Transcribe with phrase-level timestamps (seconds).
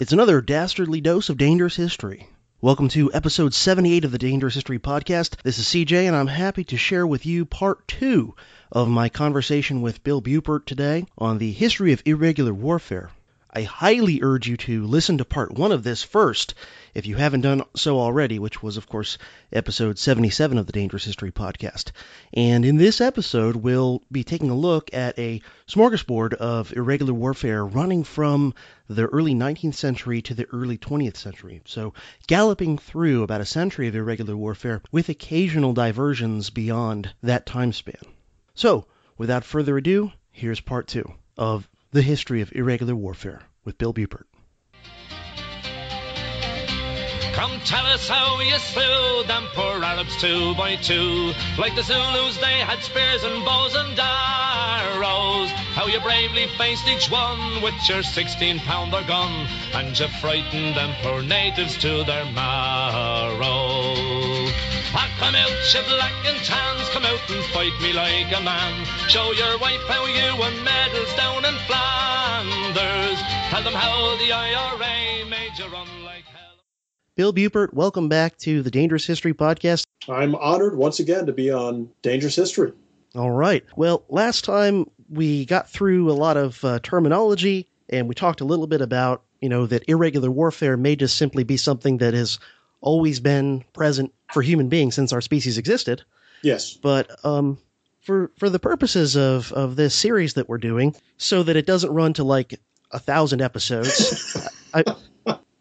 [0.00, 2.26] It's another dastardly dose of dangerous history.
[2.62, 5.36] Welcome to episode 78 of the Dangerous History Podcast.
[5.42, 8.34] This is CJ, and I'm happy to share with you part two
[8.72, 13.10] of my conversation with Bill Buppert today on the history of irregular warfare.
[13.52, 16.54] I highly urge you to listen to part one of this first
[16.94, 19.18] if you haven't done so already, which was, of course,
[19.52, 21.90] episode 77 of the Dangerous History podcast.
[22.32, 27.66] And in this episode, we'll be taking a look at a smorgasbord of irregular warfare
[27.66, 28.54] running from
[28.88, 31.60] the early 19th century to the early 20th century.
[31.64, 31.92] So,
[32.28, 38.02] galloping through about a century of irregular warfare with occasional diversions beyond that time span.
[38.54, 38.86] So,
[39.18, 44.26] without further ado, here's part two of the history of irregular warfare with Bill Buppert.
[47.32, 51.32] Come tell us how you slew them poor Arabs two by two.
[51.58, 55.50] Like the Zulus, they had spears and bows and arrows.
[55.72, 59.46] How you bravely faced each one with your 16 pounder gun.
[59.72, 64.09] And you frightened them poor natives to their marrow.
[65.72, 68.84] Come black and tans, come out and fight me like a man.
[69.08, 73.22] Show your wife how you won medals down in Flanders.
[73.50, 76.58] Tell them how the IRA made you run like hell.
[77.14, 79.84] Bill Buppert, welcome back to the Dangerous History Podcast.
[80.08, 82.72] I'm honored once again to be on Dangerous History.
[83.14, 83.64] All right.
[83.76, 88.44] Well, last time we got through a lot of uh, terminology and we talked a
[88.44, 92.40] little bit about, you know, that irregular warfare may just simply be something that has
[92.80, 96.02] always been present for human beings since our species existed.
[96.42, 96.74] Yes.
[96.74, 97.58] But um,
[98.00, 101.92] for for the purposes of of this series that we're doing, so that it doesn't
[101.92, 102.58] run to like
[102.90, 104.84] a thousand episodes, I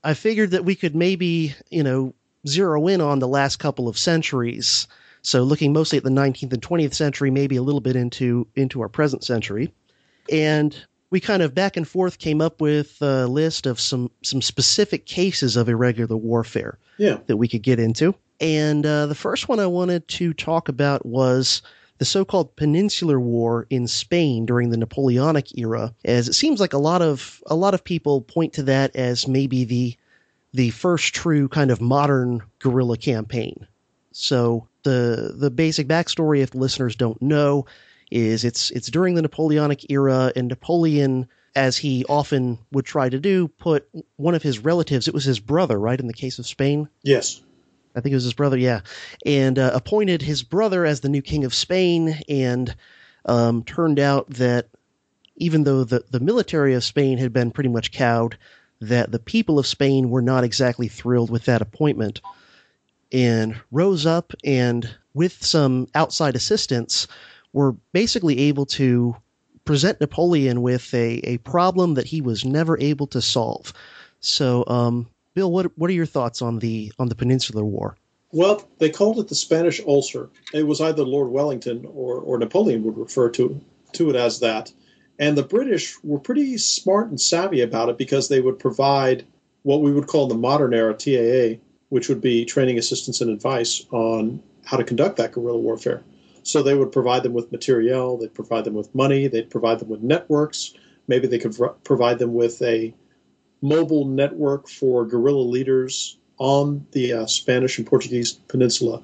[0.03, 2.13] I figured that we could maybe you know
[2.47, 4.87] zero in on the last couple of centuries.
[5.21, 8.81] So looking mostly at the 19th and 20th century, maybe a little bit into into
[8.81, 9.73] our present century,
[10.31, 10.75] and
[11.11, 15.05] we kind of back and forth came up with a list of some some specific
[15.05, 17.17] cases of irregular warfare Yeah.
[17.27, 18.13] that we could get into.
[18.39, 21.61] And uh, the first one I wanted to talk about was
[21.97, 26.77] the so-called Peninsular War in Spain during the Napoleonic era, as it seems like a
[26.77, 29.95] lot of a lot of people point to that as maybe the
[30.53, 33.67] the first true kind of modern guerrilla campaign.
[34.13, 37.65] So the the basic backstory, if listeners don't know,
[38.11, 43.19] is it's it's during the Napoleonic era, and Napoleon, as he often would try to
[43.19, 45.07] do, put one of his relatives.
[45.07, 45.99] It was his brother, right?
[45.99, 47.41] In the case of Spain, Yes.
[47.95, 48.81] I think it was his brother, yeah,
[49.25, 52.19] and uh, appointed his brother as the new king of Spain.
[52.29, 52.75] And
[53.25, 54.69] um, turned out that
[55.35, 58.37] even though the the military of Spain had been pretty much cowed,
[58.81, 62.21] that the people of Spain were not exactly thrilled with that appointment,
[63.11, 67.07] and rose up and with some outside assistance
[67.53, 69.15] were basically able to
[69.65, 73.73] present Napoleon with a, a problem that he was never able to solve.
[74.19, 77.95] So, um, Bill, what what are your thoughts on the on the Peninsular War?
[78.31, 80.29] Well, they called it the Spanish ulcer.
[80.53, 83.59] It was either Lord Wellington or, or Napoleon would refer to
[83.93, 84.71] to it as that.
[85.17, 89.25] And the British were pretty smart and savvy about it because they would provide
[89.63, 91.59] what we would call in the modern era TAA,
[91.89, 96.01] which would be training assistance and advice on how to conduct that guerrilla warfare.
[96.49, 99.89] So they would provide them with materiel, they'd provide them with money, they'd provide them
[99.89, 100.73] with networks.
[101.07, 102.91] Maybe they could provide them with a
[103.61, 109.03] mobile network for guerrilla leaders on the uh, Spanish and Portuguese peninsula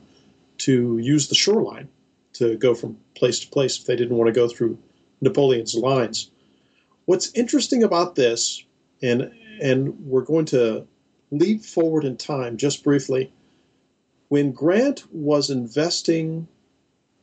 [0.57, 1.87] to use the shoreline
[2.33, 4.79] to go from place to place if they didn't want to go through
[5.21, 6.31] Napoleon's lines.
[7.05, 8.63] What's interesting about this,
[9.03, 10.87] and and we're going to
[11.29, 13.31] leap forward in time just briefly,
[14.29, 16.47] when Grant was investing,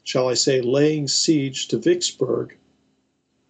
[0.05, 2.57] shall I say, laying siege to Vicksburg,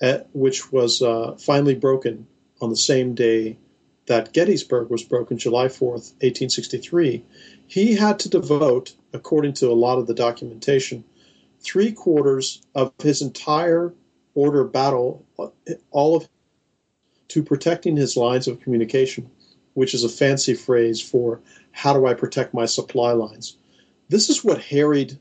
[0.01, 2.27] at, which was uh, finally broken
[2.61, 3.57] on the same day
[4.07, 7.25] that Gettysburg was broken, July 4th, 1863,
[7.67, 11.05] he had to devote, according to a lot of the documentation,
[11.61, 13.95] three quarters of his entire
[14.35, 15.25] order battle,
[15.91, 16.29] all of
[17.29, 19.31] to protecting his lines of communication,
[19.75, 21.41] which is a fancy phrase for
[21.71, 23.57] how do I protect my supply lines.
[24.11, 25.19] This is what harried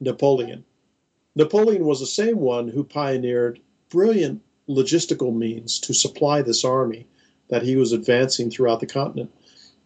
[0.00, 0.64] Napoleon.
[1.36, 7.06] Napoleon was the same one who pioneered brilliant logistical means to supply this army
[7.48, 9.32] that he was advancing throughout the continent.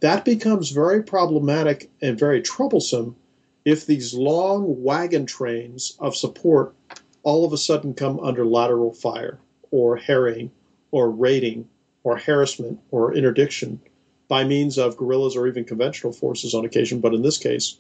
[0.01, 3.17] That becomes very problematic and very troublesome
[3.65, 6.75] if these long wagon trains of support
[7.23, 9.41] all of a sudden come under lateral fire
[9.71, 10.51] or harrying
[10.91, 11.69] or raiding
[12.05, 13.81] or harassment or interdiction
[14.29, 17.79] by means of guerrillas or even conventional forces on occasion, but in this case,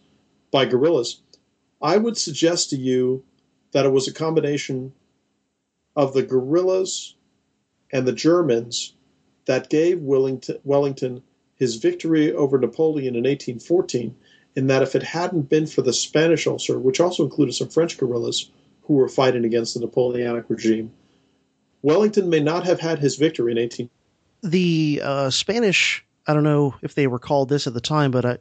[0.50, 1.20] by guerrillas.
[1.80, 3.22] I would suggest to you
[3.72, 4.92] that it was a combination
[5.96, 7.14] of the guerrillas
[7.92, 8.94] and the Germans
[9.46, 11.22] that gave Wellington, Wellington
[11.56, 14.14] his victory over Napoleon in 1814,
[14.56, 17.98] and that if it hadn't been for the Spanish ulcer, which also included some French
[17.98, 18.50] guerrillas
[18.82, 20.92] who were fighting against the Napoleonic regime,
[21.82, 23.90] Wellington may not have had his victory in 18.
[24.42, 28.24] The uh, Spanish, I don't know if they were called this at the time, but
[28.24, 28.38] I,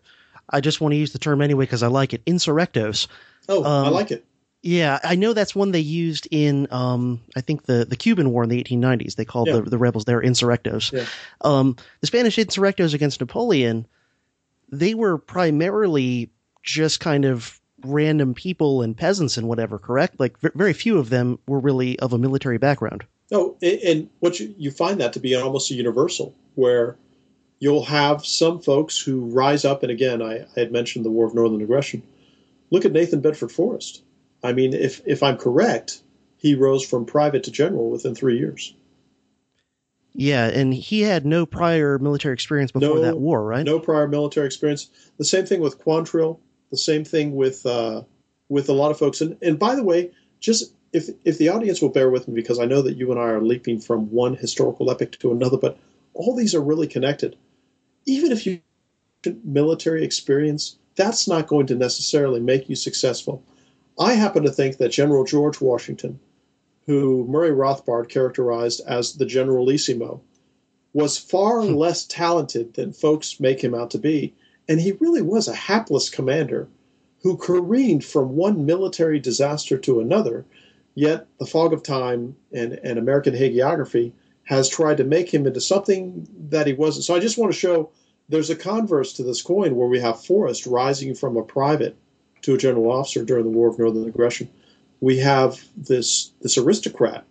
[0.49, 2.23] I just want to use the term anyway because I like it.
[2.25, 3.07] Insurrectos.
[3.49, 4.25] Oh, um, I like it.
[4.63, 8.43] Yeah, I know that's one they used in, um, I think the, the Cuban War
[8.43, 9.15] in the 1890s.
[9.15, 9.55] They called yeah.
[9.57, 10.91] the, the rebels there insurrectos.
[10.91, 11.05] Yeah.
[11.41, 13.87] Um, the Spanish insurrectos against Napoleon,
[14.69, 16.31] they were primarily
[16.63, 20.19] just kind of random people and peasants and whatever, correct?
[20.19, 23.05] Like v- very few of them were really of a military background.
[23.31, 26.97] No, and what you, you find that to be almost a universal, where
[27.59, 31.27] you'll have some folks who rise up, and again, I, I had mentioned the War
[31.27, 32.03] of Northern Aggression.
[32.71, 34.01] Look at Nathan Bedford Forrest
[34.43, 36.01] I mean, if if I'm correct,
[36.37, 38.73] he rose from private to general within three years.
[40.13, 43.63] Yeah, and he had no prior military experience before no, that war, right?
[43.63, 44.89] No prior military experience.
[45.17, 46.39] The same thing with Quantrill.
[46.71, 48.01] The same thing with uh,
[48.49, 49.21] with a lot of folks.
[49.21, 52.59] And and by the way, just if if the audience will bear with me, because
[52.59, 55.77] I know that you and I are leaping from one historical epic to another, but
[56.13, 57.35] all these are really connected.
[58.05, 58.61] Even if you
[59.43, 63.43] military experience, that's not going to necessarily make you successful.
[63.99, 66.19] I happen to think that General George Washington,
[66.85, 70.21] who Murray Rothbard characterized as the Generalissimo,
[70.93, 71.73] was far hmm.
[71.73, 74.33] less talented than folks make him out to be,
[74.67, 76.67] and he really was a hapless commander
[77.23, 80.45] who careened from one military disaster to another.
[80.93, 85.61] Yet the fog of time and, and American hagiography has tried to make him into
[85.61, 87.05] something that he wasn't.
[87.05, 87.91] So I just want to show
[88.29, 91.97] there's a converse to this coin where we have Forrest rising from a private
[92.47, 94.49] to a general officer during the War of Northern Aggression.
[95.01, 97.25] We have this this aristocrat,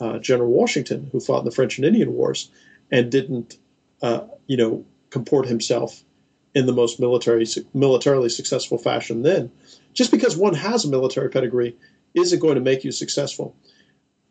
[0.00, 2.50] uh, General Washington, who fought in the French and Indian Wars
[2.90, 3.58] and didn't,
[4.02, 6.02] uh, you know, comport himself
[6.52, 9.22] in the most military militarily successful fashion.
[9.22, 9.52] Then,
[9.94, 11.76] just because one has a military pedigree
[12.14, 13.54] isn't going to make you successful.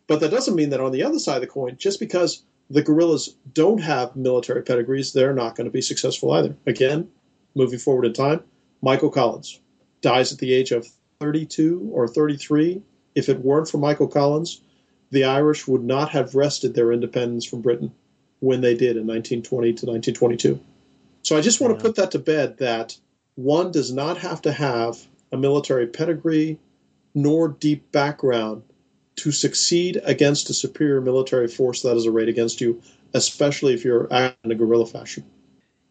[0.08, 2.84] But that doesn't mean that on the other side of the coin, just because the
[2.84, 6.58] guerrillas don't have military pedigrees, they're not going to be successful either.
[6.68, 7.08] Again,
[7.56, 8.42] moving forward in time,
[8.82, 9.62] Michael Collins,
[10.06, 10.88] dies at the age of
[11.20, 12.84] 32 or 33.
[13.16, 14.62] If it weren't for Michael Collins,
[15.10, 17.92] the Irish would not have wrested their independence from Britain
[18.40, 20.60] when they did in 1920 to 1922.
[21.24, 21.78] So I just want yeah.
[21.78, 22.96] to put that to bed that
[23.34, 26.60] one does not have to have a military pedigree
[27.16, 28.62] nor deep background
[29.16, 32.80] to succeed against a superior military force that is arrayed against you,
[33.16, 35.26] especially if you're acting in a guerrilla fashion.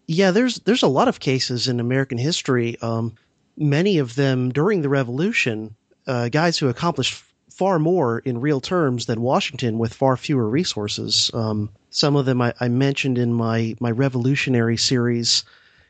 [0.07, 2.79] Yeah, there's there's a lot of cases in American history.
[2.81, 3.17] Um,
[3.57, 5.75] many of them during the Revolution,
[6.07, 11.31] uh, guys who accomplished far more in real terms than Washington with far fewer resources.
[11.33, 15.45] Um, some of them I, I, mentioned in my, my revolutionary series,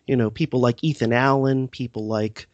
[0.06, 2.46] you know, people like Ethan Allen, people like,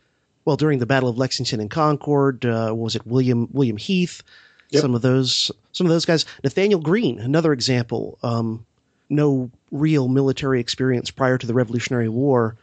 [0.45, 4.23] well, during the Battle of Lexington and Concord, uh, was it William, William Heath?
[4.71, 4.83] Yep.
[4.83, 6.25] Some of those, some of those guys.
[6.45, 8.17] Nathaniel Greene, another example.
[8.23, 8.65] Um,
[9.09, 12.57] no real military experience prior to the Revolutionary War,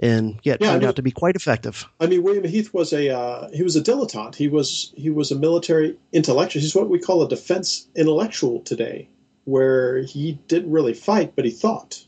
[0.00, 1.86] and yet yeah, turned I mean, out to be quite effective.
[2.00, 4.34] I mean, William Heath was a uh, he was a dilettante.
[4.34, 6.62] He was he was a military intellectual.
[6.62, 9.08] He's what we call a defense intellectual today,
[9.44, 12.06] where he didn't really fight, but he thought,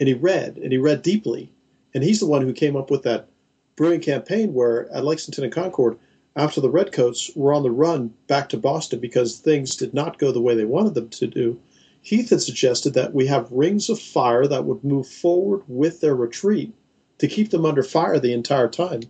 [0.00, 1.52] and he read, and he read deeply,
[1.94, 3.28] and he's the one who came up with that
[3.76, 5.98] brilliant campaign where at Lexington and Concord,
[6.36, 10.32] after the Redcoats were on the run back to Boston because things did not go
[10.32, 11.60] the way they wanted them to do.
[12.02, 16.14] Heath had suggested that we have rings of fire that would move forward with their
[16.14, 16.72] retreat
[17.20, 19.02] to keep them under fire the entire time.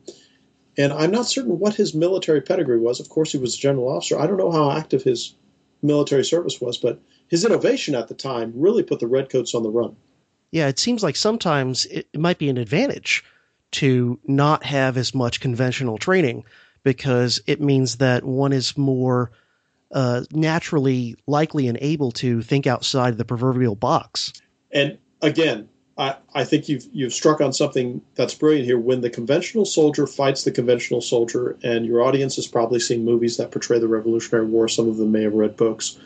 [0.76, 3.00] And I'm not certain what his military pedigree was.
[3.00, 4.18] Of course, he was a general officer.
[4.18, 5.34] I don't know how active his
[5.82, 9.70] military service was, but his innovation at the time really put the Redcoats on the
[9.70, 9.96] run.
[10.50, 13.24] Yeah, it seems like sometimes it, might be an advantage
[13.72, 16.44] to not have as much conventional training
[16.82, 19.30] because it means that one is more
[19.92, 24.32] uh, naturally likely and able to think outside the proverbial box.
[24.72, 25.68] And again,
[26.00, 28.78] I, I think you've you've struck on something that's brilliant here.
[28.78, 33.36] When the conventional soldier fights the conventional soldier, and your audience has probably seen movies
[33.36, 35.98] that portray the Revolutionary War, some of them may have read books.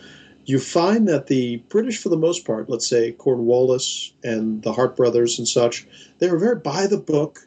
[0.46, 4.96] You find that the British, for the most part, let's say Cornwallis and the Hart
[4.96, 5.86] brothers and such,
[6.18, 7.46] they were very by the book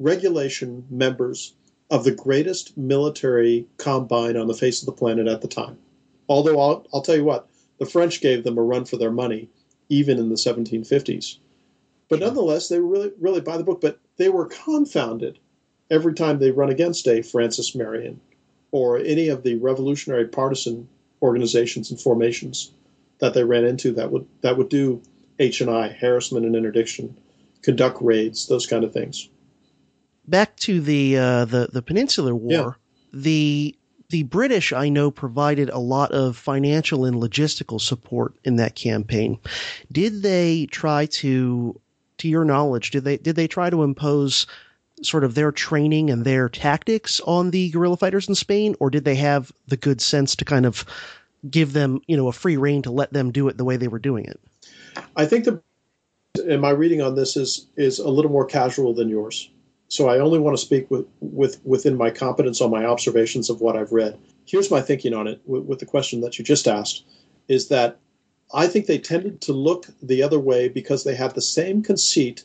[0.00, 1.54] regulation members
[1.88, 5.78] of the greatest military combine on the face of the planet at the time.
[6.28, 9.48] Although I'll, I'll tell you what, the French gave them a run for their money,
[9.88, 11.38] even in the 1750s.
[12.08, 13.80] But nonetheless, they were really, really by the book.
[13.80, 15.38] But they were confounded
[15.90, 18.20] every time they run against a Francis Marion
[18.70, 20.88] or any of the revolutionary partisan
[21.22, 22.72] organizations and formations
[23.18, 25.00] that they ran into that would that would do
[25.38, 27.16] H and I, harassment and interdiction,
[27.62, 29.28] conduct raids, those kind of things.
[30.28, 32.70] Back to the uh, the the Peninsular War, Yeah.
[33.12, 33.76] the
[34.08, 39.38] the British I know provided a lot of financial and logistical support in that campaign.
[39.90, 41.80] Did they try to,
[42.18, 44.46] to your knowledge, did they did they try to impose
[45.02, 49.04] sort of their training and their tactics on the guerrilla fighters in Spain, or did
[49.04, 50.84] they have the good sense to kind of
[51.50, 53.88] give them, you know, a free rein to let them do it the way they
[53.88, 54.40] were doing it?
[55.16, 55.62] I think the
[56.48, 59.50] and my reading on this is is a little more casual than yours.
[59.88, 63.60] So I only want to speak with, with within my competence on my observations of
[63.60, 64.18] what I've read.
[64.44, 67.04] Here's my thinking on it with, with the question that you just asked
[67.48, 67.98] is that
[68.54, 72.44] I think they tended to look the other way because they have the same conceit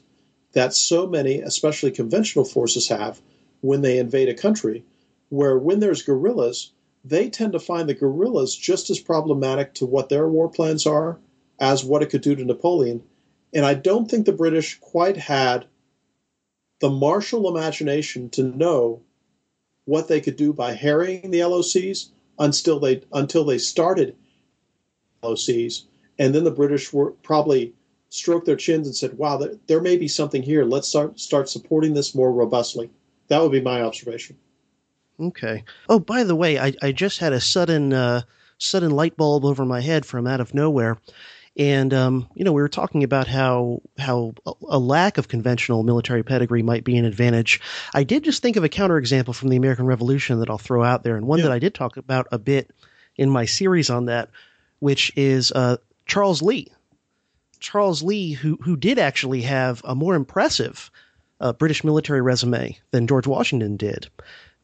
[0.53, 3.21] that so many, especially conventional forces, have
[3.61, 4.83] when they invade a country,
[5.29, 6.71] where when there's guerrillas,
[7.05, 11.19] they tend to find the guerrillas just as problematic to what their war plans are
[11.59, 13.03] as what it could do to Napoleon.
[13.53, 15.65] And I don't think the British quite had
[16.79, 19.01] the martial imagination to know
[19.85, 24.15] what they could do by harrying the LOCs until they until they started
[25.23, 25.83] LOCs,
[26.21, 27.73] and then the British were probably
[28.09, 30.63] stroked their chins and said, "Wow, there, there may be something here.
[30.63, 32.91] Let's start start supporting this more robustly."
[33.29, 34.37] That would be my observation.
[35.19, 35.63] Okay.
[35.89, 38.21] Oh, by the way, I, I just had a sudden uh,
[38.59, 40.97] sudden light bulb over my head from out of nowhere,
[41.57, 46.21] and um, you know we were talking about how how a- lack of conventional military
[46.21, 47.59] pedigree might be an advantage.
[47.95, 51.01] I did just think of a counterexample from the American Revolution that I'll throw out
[51.01, 51.45] there, and one Yeah.
[51.45, 52.69] that I did talk about a bit
[53.17, 54.29] in my series on that,
[54.79, 55.77] which is uh,
[56.11, 56.67] Charles Lee.
[57.61, 60.91] Charles Lee, who who did actually have a more impressive
[61.39, 64.09] uh, British military resume than George Washington did,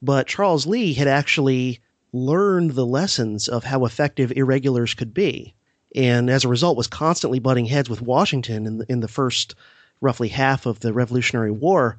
[0.02, 1.80] but Charles Lee had actually
[2.12, 5.54] learned the lessons of how effective irregulars could be,
[5.96, 9.56] and as a result was constantly butting heads with Washington in the, in the first
[10.02, 11.98] roughly half of the Revolutionary War.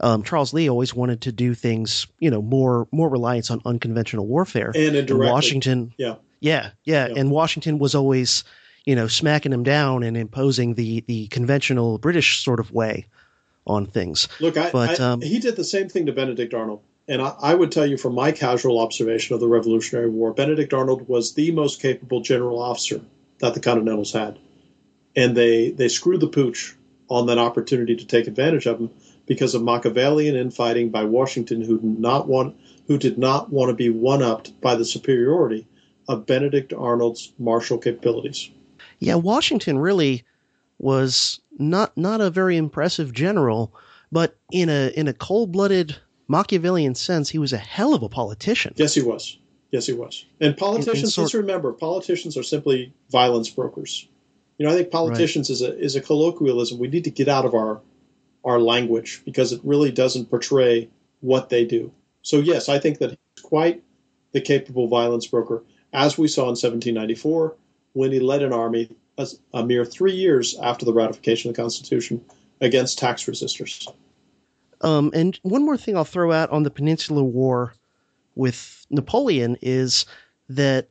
[0.00, 4.26] Um, Charles Lee always wanted to do things, you know, more more reliance on unconventional
[4.26, 4.72] warfare.
[4.74, 7.14] And indirectly, Washington, yeah, yeah, yeah, Yeah.
[7.16, 8.42] and Washington was always,
[8.84, 13.06] you know, smacking him down and imposing the the conventional British sort of way
[13.66, 14.28] on things.
[14.40, 16.80] Look, I, But, I- um, he did the same thing to Benedict Arnold.
[17.06, 20.72] And I, I would tell you from my casual observation of the Revolutionary War, Benedict
[20.72, 23.00] Arnold was the most capable general officer
[23.40, 24.38] that the Continentals had.
[25.16, 26.74] And they, they screwed the pooch
[27.08, 28.90] on that opportunity to take advantage of him
[29.26, 33.74] because of Machiavellian infighting by Washington, who did not want, who did not want to
[33.74, 35.66] be one upped by the superiority
[36.08, 38.50] of Benedict Arnold's martial capabilities.
[38.98, 40.24] Yeah, Washington really
[40.78, 43.74] was not not a very impressive general,
[44.10, 45.96] but in a in a cold blooded
[46.28, 48.74] Machiavellian sense, he was a hell of a politician.
[48.76, 49.38] Yes, he was.
[49.70, 50.24] Yes, he was.
[50.40, 54.08] And politicians, sort- let's remember, politicians are simply violence brokers.
[54.58, 56.78] You know, I think politicians is a is a colloquialism.
[56.78, 57.80] We need to get out of our
[58.44, 60.88] our language because it really doesn't portray
[61.20, 61.92] what they do.
[62.22, 63.82] So yes, I think that he's quite
[64.32, 67.56] the capable violence broker, as we saw in 1794
[67.94, 68.90] when he led an army
[69.52, 72.24] a mere three years after the ratification of the Constitution
[72.60, 73.88] against tax resistors.
[74.80, 77.74] Um, and one more thing I'll throw out on the Peninsular War
[78.34, 80.04] with Napoleon is
[80.48, 80.88] that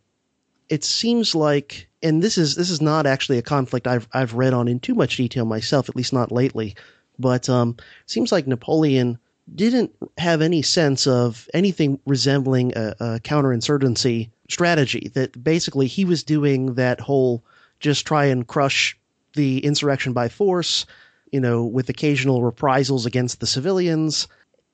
[0.70, 4.54] it seems like, and this is this is not actually a conflict I've I've read
[4.54, 6.76] on in too much detail myself, at least not lately.
[7.20, 9.20] But um, seems like Napoleon
[9.54, 15.12] didn't have any sense of anything resembling a, a counterinsurgency strategy.
[15.14, 17.44] That basically he was doing that whole
[17.80, 18.98] just try and crush
[19.34, 20.86] the insurrection by force,
[21.32, 24.28] you know, with occasional reprisals against the civilians.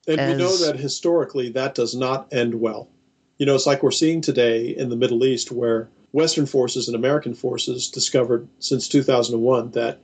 [0.07, 2.89] And we know that historically that does not end well.
[3.37, 6.95] You know, it's like we're seeing today in the Middle East where Western forces and
[6.95, 9.99] American forces discovered since 2001 that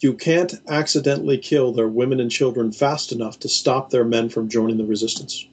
[0.00, 4.48] you can't accidentally kill their women and children fast enough to stop their men from
[4.48, 5.46] joining the resistance.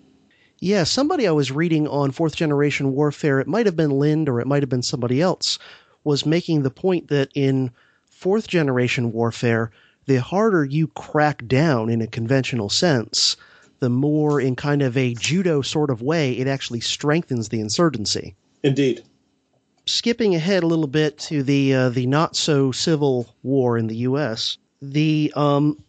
[0.59, 4.39] Yeah, somebody I was reading on fourth generation warfare, it might have been Lind or
[4.39, 5.59] it might have been somebody else,
[6.03, 7.71] was making the point that in
[8.05, 9.71] fourth generation warfare,
[10.05, 13.35] the harder you crack down in a conventional sense,
[13.79, 18.35] the more in kind of a judo sort of way it actually strengthens the insurgency.
[18.63, 19.03] Indeed.
[19.85, 23.97] Skipping ahead a little bit to the uh, the not so civil war in the
[23.97, 24.57] U.S.
[24.81, 25.81] The um,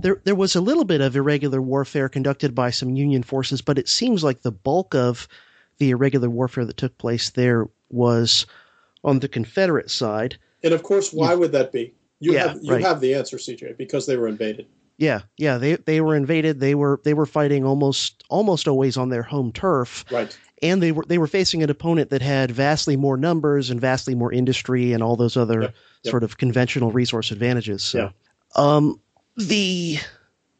[0.00, 3.78] there there was a little bit of irregular warfare conducted by some Union forces, but
[3.78, 5.28] it seems like the bulk of
[5.78, 8.46] the irregular warfare that took place there was
[9.04, 10.38] on the Confederate side.
[10.62, 11.94] And of course, why would that be?
[12.20, 12.82] You Yeah, have you right.
[12.82, 14.66] have the answer, CJ, because they were invaded.
[14.98, 16.60] Yeah, yeah, they they were invaded.
[16.60, 20.04] They were they were fighting almost almost always on their home turf.
[20.10, 20.36] Right.
[20.62, 24.14] And they were they were facing an opponent that had vastly more numbers and vastly
[24.14, 25.74] more industry and all those other Yep.
[26.04, 26.10] Yep.
[26.10, 27.82] sort of conventional resource advantages.
[27.84, 28.10] So, Yeah.
[28.56, 29.00] um,
[29.36, 29.98] the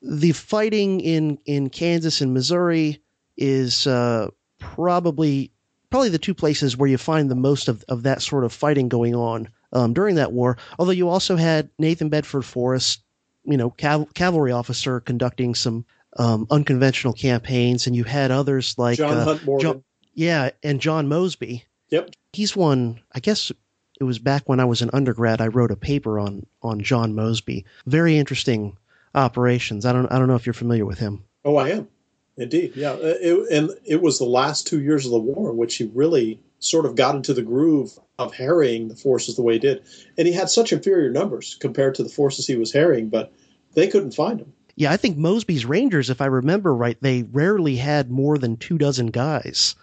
[0.03, 3.01] the fighting in in Kansas and Missouri
[3.37, 4.29] is uh,
[4.59, 5.51] probably
[5.91, 8.89] probably the two places where you find the most of, of that sort of fighting
[8.89, 10.57] going on um, during that war.
[10.79, 13.03] Although you also had Nathan Bedford Forrest,
[13.45, 15.85] you know, cav- cavalry officer conducting some
[16.17, 19.63] um, unconventional campaigns, and you had others like John uh, Hunt Morgan.
[19.73, 21.65] John- yeah, and John Mosby.
[21.91, 22.11] Yep.
[22.33, 23.01] He's one.
[23.13, 23.53] I guess
[24.01, 25.41] it was back when I was an undergrad.
[25.41, 27.65] I wrote a paper on on John Mosby.
[27.87, 28.77] Very interesting
[29.15, 29.85] operations.
[29.87, 31.25] I don't I don't know if you're familiar with him.
[31.45, 31.89] Oh, I am.
[32.37, 32.73] Indeed.
[32.75, 32.93] Yeah.
[32.93, 35.91] Uh, It, and it was the last two years of the war in which he
[35.95, 39.83] really sort of got into the groove of harrying the forces the way he did.
[40.17, 43.33] And he had such inferior numbers compared to the forces he was harrying, but
[43.75, 44.53] they couldn't find him.
[44.77, 48.79] Yeah, I think Mosby's Rangers, if I remember right, they rarely had more than two
[48.79, 49.75] dozen guys.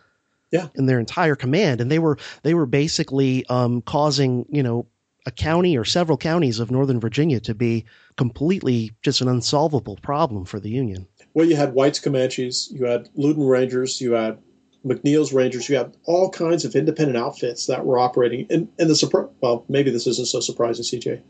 [0.52, 0.68] Yeah.
[0.76, 4.88] In their entire command, and they were they were basically um, causing you know
[5.26, 7.86] a county or several counties of Northern Virginia to be
[8.18, 11.08] completely just an unsolvable problem for the Union.
[11.34, 14.40] Well, you had White's Comanches, you had Loudoun Rangers, you had
[14.86, 18.48] McNeill's Rangers, you had all kinds of independent outfits that were operating.
[18.50, 21.22] And, and the surprise, well, maybe this isn't so surprising, CJ.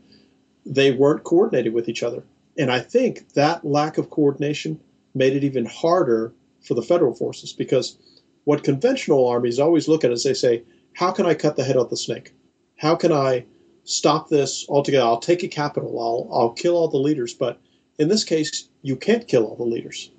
[0.64, 2.22] They weren't coordinated with each other.
[2.58, 4.80] And I think that lack of coordination
[5.14, 7.96] made it even harder for the federal forces because
[8.44, 10.62] what conventional armies always look at is they say,
[10.94, 12.32] how can I cut the head off the snake?
[12.76, 13.44] How can I
[13.84, 15.04] stop this altogether?
[15.04, 16.00] I'll take a capital.
[16.00, 17.34] I'll, I'll kill all the leaders.
[17.34, 17.60] But
[17.98, 20.10] in this case, you can't kill all the leaders.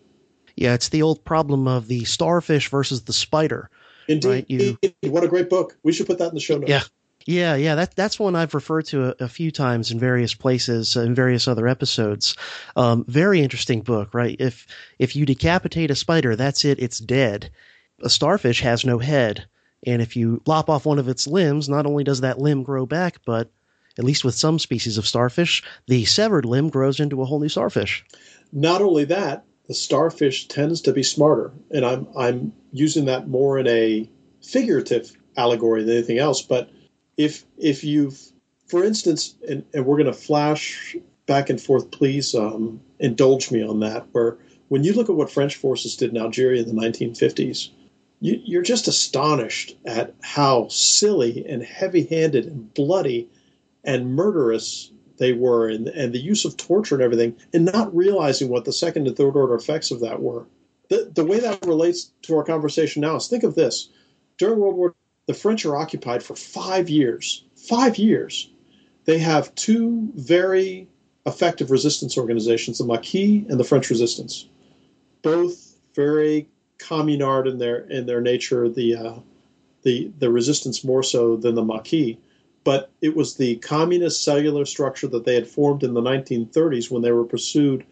[0.55, 3.69] Yeah, it's the old problem of the starfish versus the spider.
[4.07, 4.27] Indeed.
[4.29, 4.77] Right, you-
[5.11, 5.77] What a great book.
[5.83, 6.69] We should put that in the show notes.
[6.69, 6.81] Yeah.
[7.27, 10.97] Yeah, yeah, that that's one I've referred to a, a few times in various places
[10.97, 12.35] uh, in various other episodes.
[12.75, 14.35] Um, very interesting book, right?
[14.39, 14.65] If
[14.97, 17.51] if you decapitate a spider, that's it; it's dead.
[18.03, 19.45] A starfish has no head,
[19.85, 22.85] and if you lop off one of its limbs, not only does that limb grow
[22.85, 23.51] back, but
[23.97, 27.49] at least with some species of starfish, the severed limb grows into a whole new
[27.49, 28.03] starfish.
[28.51, 31.51] Not only that, the starfish tends to be smarter.
[31.71, 34.09] And I'm, I'm using that more in a
[34.41, 36.41] figurative allegory than anything else.
[36.41, 36.69] But
[37.17, 38.19] if, if you've,
[38.67, 43.63] for instance, and, and we're going to flash back and forth, please um, indulge me
[43.63, 44.37] on that, where
[44.69, 47.69] when you look at what French forces did in Algeria in the 1950s,
[48.21, 53.27] you, you're just astonished at how silly and heavy handed and bloody
[53.83, 58.47] and murderous they were and, and the use of torture and everything and not realizing
[58.47, 60.45] what the second and third order effects of that were.
[60.89, 63.89] The, the way that relates to our conversation now is think of this.
[64.37, 68.49] During world war the french are occupied for five years five years.
[69.05, 70.87] They have two very
[71.25, 74.47] effective resistance organizations the maquis and the french resistance.
[75.21, 76.47] Both very
[76.81, 79.15] communard in their in their nature the uh,
[79.83, 82.17] the the resistance more so than the maquis
[82.63, 87.01] but it was the communist cellular structure that they had formed in the 1930s when
[87.01, 87.83] they were pursued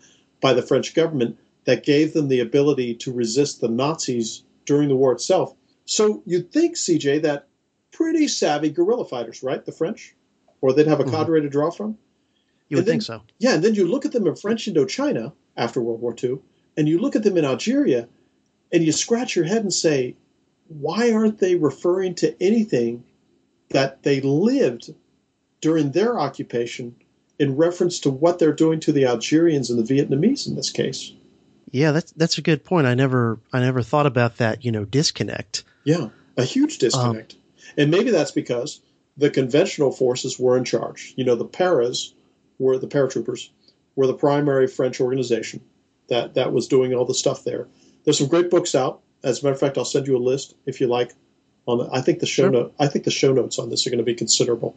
[0.41, 4.95] by the French government that gave them the ability to resist the Nazis during the
[4.95, 5.55] war itself.
[5.85, 7.47] So you'd think, CJ, that
[7.91, 9.65] pretty savvy guerrilla fighters, right?
[9.65, 10.15] The French?
[10.61, 11.11] Or they'd have a Mhm.
[11.11, 11.97] cadre to draw from?
[12.69, 13.21] You would then- think so.
[13.39, 16.37] Yeah, and then you look at them in French Indochina after World War II,
[16.77, 18.07] and you look at them in Algeria,
[18.71, 20.15] and you scratch your head and say,
[20.67, 23.03] why aren't they referring to anything
[23.69, 24.93] that they lived
[25.61, 26.95] during their occupation
[27.39, 31.13] in reference to what they're doing to the Algerians and the Vietnamese in this case?
[31.71, 32.87] Yeah, that's that's a good point.
[32.87, 34.65] I never I never thought about that.
[34.65, 35.63] You know, disconnect.
[35.83, 37.33] Yeah, a huge disconnect.
[37.33, 37.39] Um,
[37.77, 38.81] and maybe that's because
[39.17, 41.13] the conventional forces were in charge.
[41.15, 42.13] You know, the paras
[42.57, 43.49] were the paratroopers
[43.95, 45.61] were the primary French organization
[46.07, 47.67] that that was doing all the stuff there.
[48.09, 49.01] There's some great books out.
[49.23, 51.13] As a matter of fact, I'll send you a list if you like.
[51.67, 52.49] On the, I think the show Sure.
[52.51, 54.75] note I think the show notes on this are going to be considerable.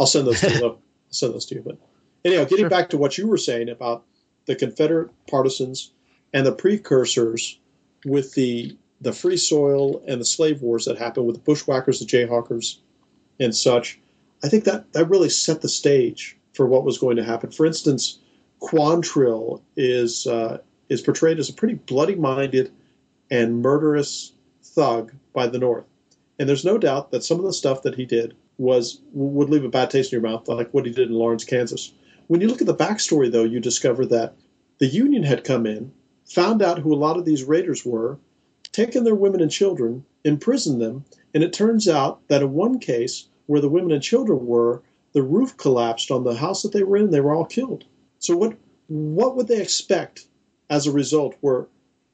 [0.00, 0.64] I'll send those to you.
[0.64, 0.78] I'll
[1.10, 1.62] send those to you.
[1.64, 1.76] But
[2.24, 2.68] anyhow, getting Sure.
[2.70, 4.02] back to what you were saying about
[4.46, 5.92] the Confederate partisans
[6.32, 7.56] and the precursors
[8.04, 12.04] with the the free soil and the slave wars that happened with the bushwhackers, the
[12.04, 12.78] jayhawkers,
[13.38, 14.00] and such,
[14.42, 17.52] I think that that really set the stage for what was going to happen.
[17.52, 18.18] For instance,
[18.60, 20.58] Quantrill is uh,
[20.92, 22.70] is portrayed as a pretty bloody-minded
[23.30, 25.84] and murderous thug by the North,
[26.38, 29.64] and there's no doubt that some of the stuff that he did was would leave
[29.64, 31.92] a bad taste in your mouth, like what he did in Lawrence, Kansas.
[32.28, 34.34] When you look at the backstory, though, you discover that
[34.78, 35.92] the Union had come in,
[36.24, 38.18] found out who a lot of these raiders were,
[38.72, 43.28] taken their women and children, imprisoned them, and it turns out that in one case
[43.46, 46.96] where the women and children were, the roof collapsed on the house that they were
[46.96, 47.84] in, and they were all killed.
[48.18, 48.56] So what
[48.88, 50.26] what would they expect
[50.70, 51.66] as a result where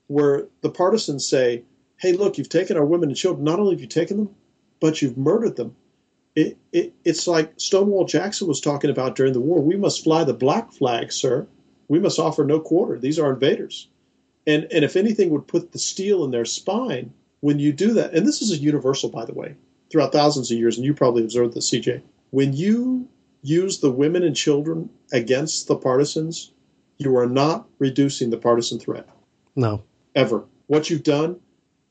[0.09, 1.63] where the partisans say,
[1.99, 4.35] Hey, look, you've taken our women and children, not only have you taken them,
[4.81, 5.77] but you've murdered them.
[6.35, 9.61] It, it, it's like Stonewall Jackson was talking about during the war.
[9.61, 11.47] We must fly the black flag, sir.
[11.89, 12.99] We must offer no quarter.
[12.99, 13.89] These are invaders.
[14.47, 18.15] And, and if anything would put the steel in their spine, when you do that,
[18.15, 19.57] and this is a universal, by the way,
[19.91, 23.09] throughout thousands of years, and you probably observed this, CJ, when you
[23.43, 26.53] use the women and children against the partisans,
[26.99, 29.09] you are not reducing the partisan threat.
[29.57, 29.83] No.
[30.15, 30.45] Ever.
[30.67, 31.41] What you've done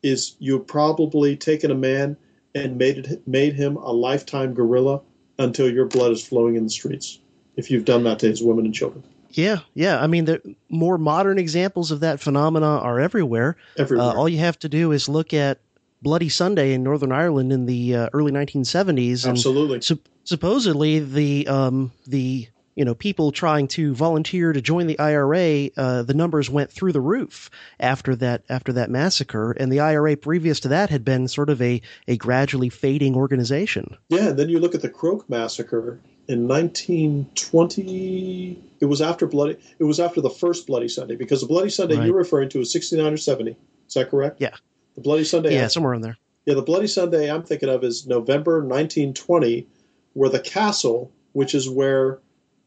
[0.04, 2.18] is you've probably taken a man
[2.54, 5.02] and made it made him a lifetime guerrilla
[5.40, 7.20] until your blood is flowing in the streets.
[7.56, 9.04] If you've done that to his women and children.
[9.32, 10.02] Yeah, yeah.
[10.02, 13.58] I mean, the more modern examples of that phenomena are everywhere.
[13.78, 14.08] Everywhere.
[14.08, 15.60] Uh, all you have to do is look at
[16.02, 19.24] Bloody Sunday in Northern Ireland in the uh, early 1970s.
[19.26, 19.82] And Absolutely.
[19.82, 25.70] Su- supposedly, the um, the you know people trying to volunteer to join the IRA,
[25.76, 30.16] uh, the numbers went through the roof after that after that massacre, and the IRA
[30.16, 33.98] previous to that had been sort of a a gradually fading organization.
[34.10, 38.64] Yeah, and then you look at the Croke massacre in 1920.
[38.80, 39.58] It was after bloody.
[39.80, 42.06] It was after the first Bloody Sunday because the Bloody Sunday Right.
[42.06, 43.58] you're referring to is 69 or 70.
[43.88, 44.40] Is that correct?
[44.40, 44.54] Yeah.
[44.96, 45.56] The Bloody Sunday.
[45.56, 46.18] Yeah, somewhere in there.
[46.46, 49.66] Yeah, the Bloody Sunday I'm thinking of is November 1920,
[50.14, 52.20] where the castle, which is where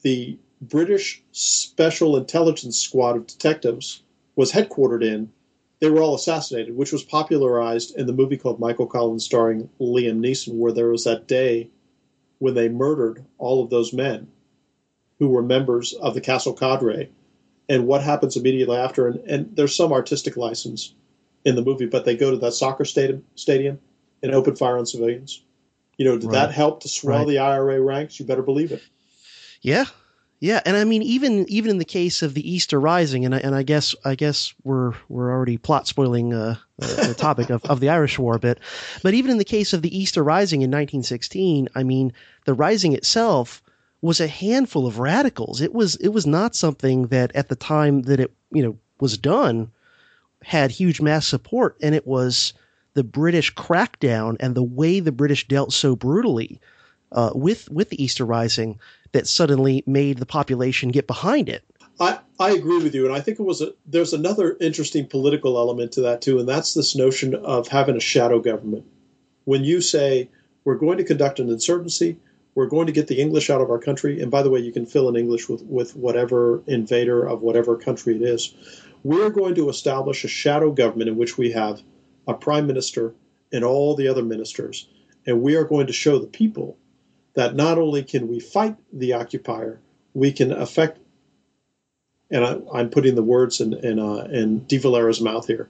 [0.02, 4.02] the British Special Intelligence Squad of detectives
[4.36, 5.30] was headquartered in,
[5.80, 10.20] they were all assassinated, which was popularized in the movie called Michael Collins starring Liam
[10.20, 11.68] Neeson, where there was that day
[12.38, 14.26] when they murdered all of those men
[15.18, 17.08] who were members of the castle cadre
[17.68, 20.94] and what happens immediately after and, and there's some artistic license
[21.44, 23.78] in the movie, but they go to that soccer stadium stadium
[24.22, 25.42] and open fire on civilians.
[25.96, 26.32] You know, did Right.
[26.46, 27.28] that help to swell Right.
[27.28, 28.18] the IRA ranks?
[28.18, 28.82] You better believe it.
[29.60, 29.84] Yeah,
[30.40, 33.38] yeah, and I mean even even in the case of the Easter Rising, and I,
[33.38, 37.62] and I guess I guess we're we're already plot spoiling uh, uh, the topic of,
[37.66, 38.58] of the Irish War a bit,
[39.02, 42.14] but even in the case of the Easter Rising in 1916, I mean
[42.46, 43.62] the Rising itself
[44.00, 45.60] was a handful of radicals.
[45.60, 49.18] It was it was not something that at the time that it you know was
[49.18, 49.70] done
[50.42, 52.54] had huge mass support, and it was
[52.94, 56.60] the British crackdown and the way the British dealt so brutally
[57.12, 58.78] uh, with with the Easter Rising
[59.12, 61.64] that suddenly made the population get behind it.
[61.98, 65.58] I, I agree with you, and I think it was a, there's another interesting political
[65.58, 68.86] element to that too, and that's this notion of having a shadow government.
[69.44, 70.30] When you say
[70.64, 72.16] we're going to conduct an insurgency,
[72.54, 74.72] we're going to get the English out of our country, and by the way, you
[74.72, 78.54] can fill in English with, with whatever invader of whatever country it is.
[79.02, 81.82] We're going to establish a shadow government in which we have
[82.26, 83.14] a prime minister
[83.52, 84.88] and all the other ministers,
[85.26, 86.78] and we are going to show the people
[87.40, 89.81] that not only can we fight the occupier,
[90.12, 90.98] we can affect
[92.31, 95.68] and I, I'm putting the words in in, uh, in De Valera's mouth here.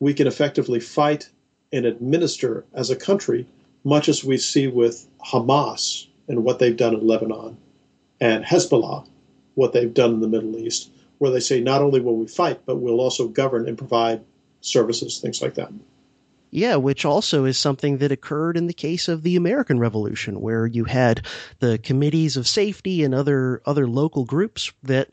[0.00, 1.30] We can effectively fight
[1.72, 3.46] and administer as a country,
[3.84, 7.56] much as we see with Hamas and what they've done in Lebanon,
[8.20, 9.06] and Hezbollah,
[9.54, 12.66] what they've done in the Middle East, where they say not only will we fight,
[12.66, 14.24] but we'll also govern and provide
[14.62, 15.70] services, things like that.
[16.50, 20.66] Yeah, which also is something that occurred in the case of the American Revolution, where
[20.66, 21.26] you had
[21.58, 25.10] the committees of safety and other other local groups that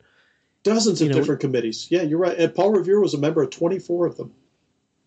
[0.62, 1.86] Dozens of know, different committees.
[1.90, 2.36] Yeah, you're right.
[2.36, 4.32] And Paul Revere was a member of 24 of them.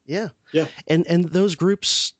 [0.06, 0.68] yeah Yeah.
[0.88, 2.14] and and those groups,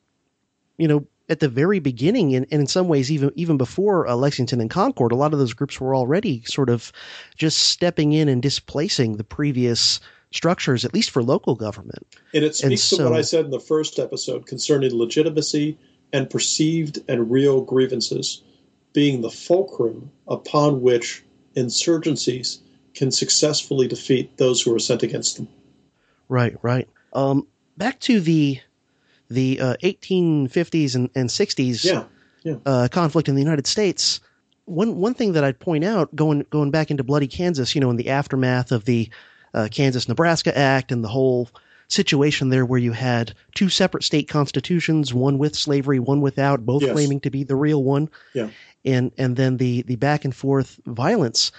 [0.76, 4.14] you know, at the very beginning, and, and in some ways even even before uh,
[4.14, 6.92] Lexington and Concord, a lot of those groups were already sort of
[7.36, 10.00] just stepping in and displacing the previous
[10.32, 12.06] structures, at least for local government.
[12.34, 15.78] And it And speaks to what I said in the first episode concerning legitimacy
[16.12, 18.42] and perceived and real grievances
[18.92, 21.22] being the fulcrum upon which
[21.56, 22.58] insurgencies
[22.94, 25.48] can successfully defeat those who are sent against them.
[26.28, 26.88] Right, right.
[27.12, 28.60] Um, back to the
[29.28, 32.04] the uh, 1850s and, and 60s Yeah,
[32.42, 32.56] yeah.
[32.66, 34.20] uh, conflict in the United States.
[34.64, 37.90] One one thing that I'd point out, going going back into bloody Kansas, you know,
[37.90, 39.08] in the aftermath of the
[39.54, 41.48] uh, Kansas Nebraska Act and the whole
[41.88, 46.82] situation there, where you had two separate state constitutions, one with slavery, one without, both
[46.82, 46.92] Yes.
[46.92, 48.50] claiming to be the real one, Yeah.
[48.84, 51.50] and and then the the back and forth violence.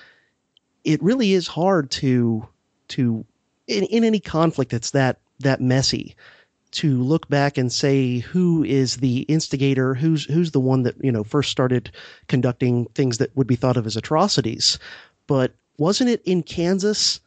[0.84, 2.48] It really is hard to
[2.90, 3.26] to
[3.68, 6.16] in, in any conflict that's that that messy
[6.72, 11.12] to look back and say who is the instigator, who's who's the one that you
[11.12, 11.92] know first started
[12.28, 14.80] conducting things that would be thought of as atrocities.
[15.28, 17.20] But wasn't it in Kansas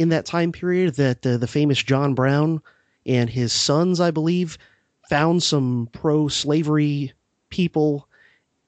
[0.00, 2.62] in that time period that the famous John Brown
[3.04, 4.56] and his sons, I believe,
[5.10, 7.12] found some pro-slavery
[7.50, 8.08] people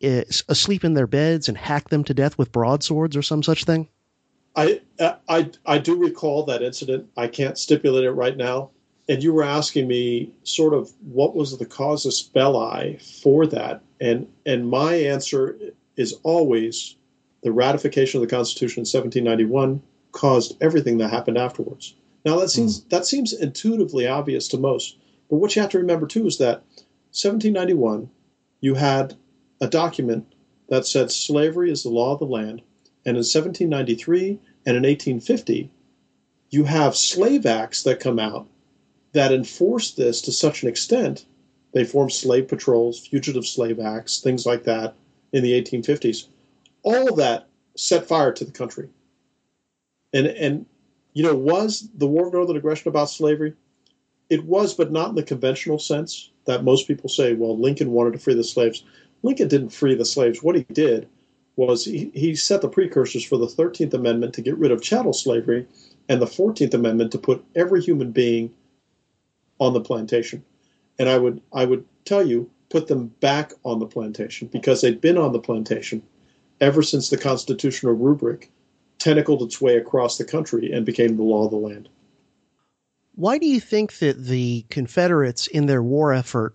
[0.04, 3.64] uh, asleep in their beds and hacked them to death with broadswords or some such
[3.64, 3.88] thing?
[4.56, 4.82] I,
[5.26, 7.08] I I do recall that incident.
[7.16, 8.68] I can't stipulate it right now,
[9.08, 14.28] and you were asking me sort of what was the casus belli for that, and
[14.44, 15.58] and my answer
[15.96, 16.94] is always
[17.42, 19.82] the ratification of the Constitution in 1791
[20.12, 21.94] caused everything that happened afterwards.
[22.24, 22.88] Now that seems mm.
[22.90, 24.96] that seems intuitively obvious to most,
[25.28, 26.62] but what you have to remember too is that
[27.12, 28.10] 1791
[28.60, 29.14] you had
[29.60, 30.32] a document
[30.68, 32.62] that said slavery is the law of the land,
[33.04, 35.70] and in 1793 and in 1850
[36.50, 38.46] you have slave acts that come out
[39.12, 41.24] that enforce this to such an extent.
[41.72, 44.94] They formed slave patrols, fugitive slave acts, things like that
[45.32, 46.26] in the 1850s.
[46.82, 47.46] All that
[47.76, 48.88] set fire to the country.
[50.12, 50.66] And and
[51.14, 53.54] you know, was the War of Northern Aggression about slavery?
[54.30, 58.14] It was, but not in the conventional sense that most people say, well, Lincoln wanted
[58.14, 58.82] to free the slaves.
[59.22, 60.42] Lincoln didn't free the slaves.
[60.42, 61.06] What he did
[61.56, 65.12] was he, he set the precursors for the 13th Amendment to get rid of chattel
[65.12, 65.66] slavery
[66.08, 68.52] and the 14th Amendment to put every human being
[69.60, 70.42] on the plantation.
[70.98, 75.00] And I would I would tell you put them back on the plantation because they'd
[75.00, 76.02] been on the plantation
[76.60, 78.50] ever since the constitutional rubric
[79.02, 81.88] tentacled its way across the country and became the law of the land.
[83.16, 86.54] Why do you think that the Confederates in their war effort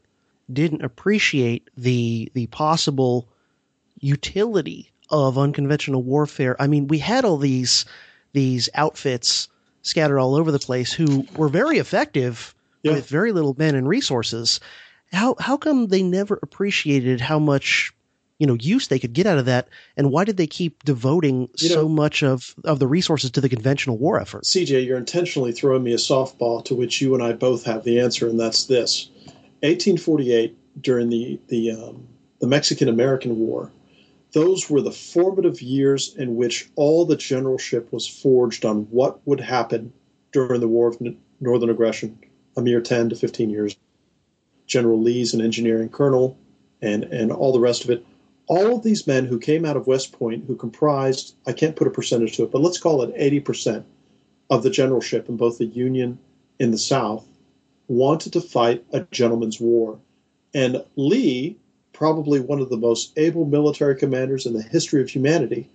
[0.52, 3.28] didn't appreciate the the possible
[4.00, 6.56] utility of unconventional warfare?
[6.60, 7.86] I mean, we had all these
[8.32, 9.50] these outfits
[9.82, 12.94] scattered all over the place who were very effective yeah.
[12.94, 14.62] with very little men and resources.
[15.12, 17.92] How how come they never appreciated how much
[18.40, 21.50] you know use they could get out of that, and why did they keep devoting
[21.58, 24.44] you so much of of the resources to the conventional war effort?
[24.44, 28.00] CJ, you're intentionally throwing me a softball to which you and I both have the
[28.00, 29.10] answer, and that's this:
[29.62, 32.08] 1848 during the the um,
[32.40, 33.72] the Mexican American War.
[34.34, 39.40] Those were the formative years in which all the generalship was forged on what would
[39.40, 39.94] happen
[40.32, 41.02] during the War of
[41.40, 42.20] Northern Aggression
[42.58, 43.78] a mere 10 to 15 years.
[44.66, 46.38] General Lee's an engineering colonel,
[46.82, 48.06] and, and all the rest of it.
[48.48, 51.88] All of these men who came out of West Point, who comprised, I can't put
[51.88, 53.84] a percentage to it, but let's call it 80%
[54.50, 56.18] of the generalship in both the Union
[56.60, 57.28] and the South,
[57.88, 60.00] wanted to fight a gentleman's war.
[60.54, 61.58] And Lee,
[61.92, 65.70] probably one of the most able military commanders in the history of humanity,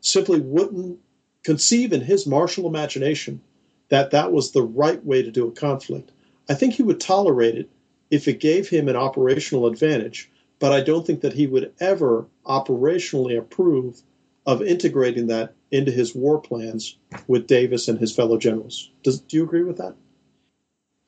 [0.00, 0.98] simply wouldn't
[1.42, 3.40] conceive in his martial imagination
[3.88, 6.10] that that was the right way to do a conflict.
[6.48, 7.68] I think he would tolerate it
[8.10, 12.26] if it gave him an operational advantage, but I don't think that he would ever
[12.44, 14.02] operationally approve
[14.46, 18.90] of integrating that into his war plans with Davis and his fellow generals.
[19.02, 19.94] Does, do you agree with that?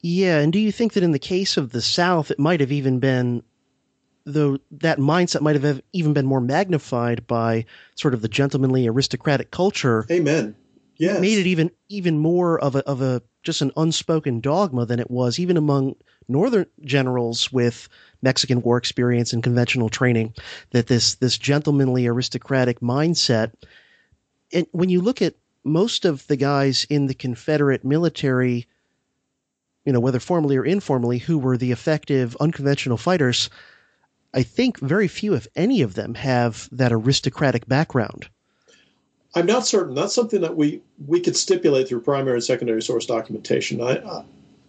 [0.00, 2.72] Yeah, and do you think that in the case of the South, it might have
[2.72, 3.42] even been,
[4.24, 9.50] though that mindset might have even been more magnified by sort of the gentlemanly aristocratic
[9.50, 10.06] culture?
[10.10, 10.54] Amen.
[10.98, 11.20] Yes.
[11.20, 15.10] Made it even even more of a of a just an unspoken dogma than it
[15.10, 15.94] was even among
[16.28, 17.88] northern generals with
[18.20, 20.34] Mexican war experience and conventional training
[20.72, 23.52] that this this gentlemanly aristocratic mindset
[24.52, 28.66] and when you look at most of the guys in the Confederate military
[29.84, 33.50] you know whether formally or informally who were the effective unconventional fighters
[34.34, 38.28] I think very few if any of them have that aristocratic background
[39.38, 39.94] I'm not certain.
[39.94, 43.80] That's something that we we could stipulate through primary and secondary source documentation.
[43.80, 44.24] I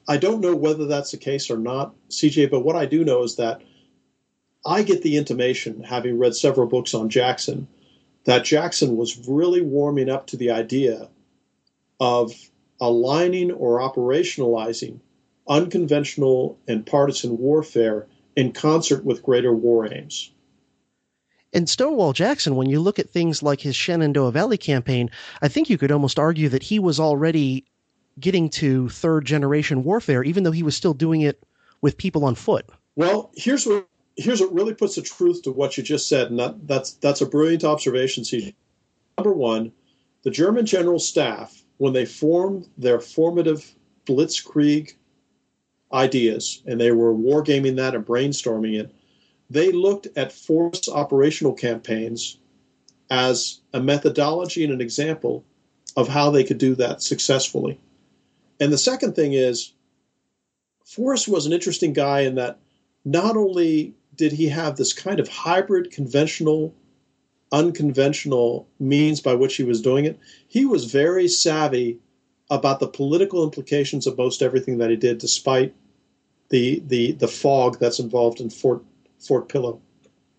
[0.08, 2.52] I don't know whether that's the case or not, CJ.
[2.52, 3.64] But what I do know is that
[4.64, 7.68] I get the intimation, having read several books on Jackson,
[8.26, 11.10] that Jackson was really warming up to the idea
[12.00, 12.32] of
[12.80, 15.00] aligning or operationalizing
[15.48, 18.06] unconventional and partisan warfare
[18.36, 20.30] in concert with greater war aims.
[21.54, 25.10] And Stonewall Jackson, when you look at things like his Shenandoah Valley campaign,
[25.42, 27.66] I think you could almost argue that he was already
[28.20, 31.44] getting to third generation warfare, even though he was still doing it
[31.82, 32.68] with people on foot.
[32.96, 36.40] Well, here's what here's what really puts the truth to what you just said, and
[36.40, 38.54] that, that's that's a brilliant observation, CJ.
[39.18, 39.72] Number one,
[40.24, 43.74] the German general staff, when they formed their formative
[44.06, 44.94] blitzkrieg
[45.94, 48.94] ideas, and they were wargaming that and brainstorming it,
[49.50, 52.38] they looked at force operational campaigns
[53.10, 55.44] as a methodology and an example
[55.98, 57.80] of how they could do that successfully.
[58.60, 59.74] And the second thing is,
[60.86, 62.60] Forrest was an interesting guy in that
[63.06, 66.74] not only did he have this kind of hybrid conventional
[67.52, 72.00] unconventional means by which he was doing it, he was very savvy
[72.52, 75.74] about the political implications of most everything that he did, despite
[76.50, 78.84] the the the fog that's involved in Fort
[79.20, 79.82] Fort Pillow,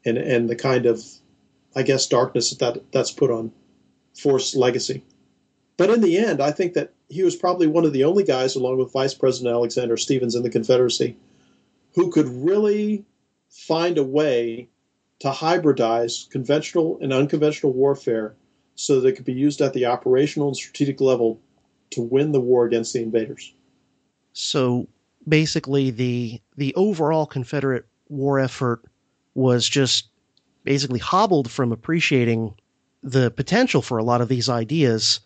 [0.04, 1.04] and and the kind of,
[1.74, 3.52] I guess, darkness that that's put on
[4.14, 5.04] Forrest's legacy.
[5.76, 8.54] But in the end, I think that he was probably one of the only guys,
[8.54, 11.16] along with Vice President Alexander Stephens in the Confederacy,
[11.94, 13.04] who could really
[13.48, 14.68] find a way
[15.20, 18.34] to hybridize conventional and unconventional warfare
[18.74, 21.40] so that it could be used at the operational and strategic level
[21.90, 23.52] to win the war against the invaders.
[24.32, 24.86] So
[25.26, 28.82] basically, the the overall Confederate war effort
[29.34, 30.08] was just
[30.64, 32.54] basically hobbled from appreciating
[33.02, 35.20] the potential for a lot of these ideas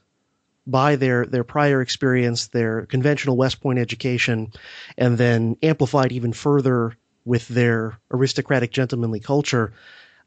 [0.67, 4.53] by their their prior experience, their conventional West Point education,
[4.97, 9.73] and then amplified even further with their aristocratic gentlemanly culture.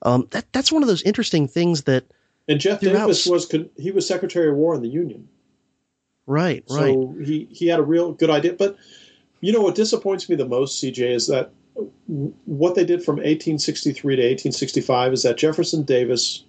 [0.02, 2.06] Um, that that's one of those interesting things that.
[2.50, 5.28] And Jeff Davis was he was Secretary of War in the Union.
[6.26, 6.94] Right, so right.
[6.94, 8.78] So he he had a real good idea, but
[9.42, 11.52] you know what disappoints me the most, CJ, is that
[12.46, 16.44] what they did from 1863 to 1865 is that Jefferson Davis,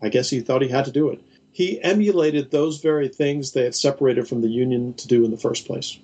[0.00, 1.20] I guess he thought he had to do it
[1.52, 5.36] he emulated those very things they had separated from the Union to do in the
[5.36, 5.98] first place.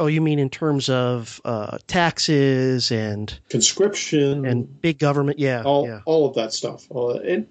[0.00, 5.40] Oh, you mean in terms of uh, taxes and conscription and big government?
[5.40, 6.00] Yeah, all, yeah.
[6.06, 6.86] all of that stuff.
[6.94, 7.48] Uh, and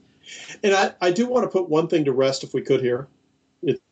[0.64, 3.08] and I, I do want to put one thing to rest, if we could here.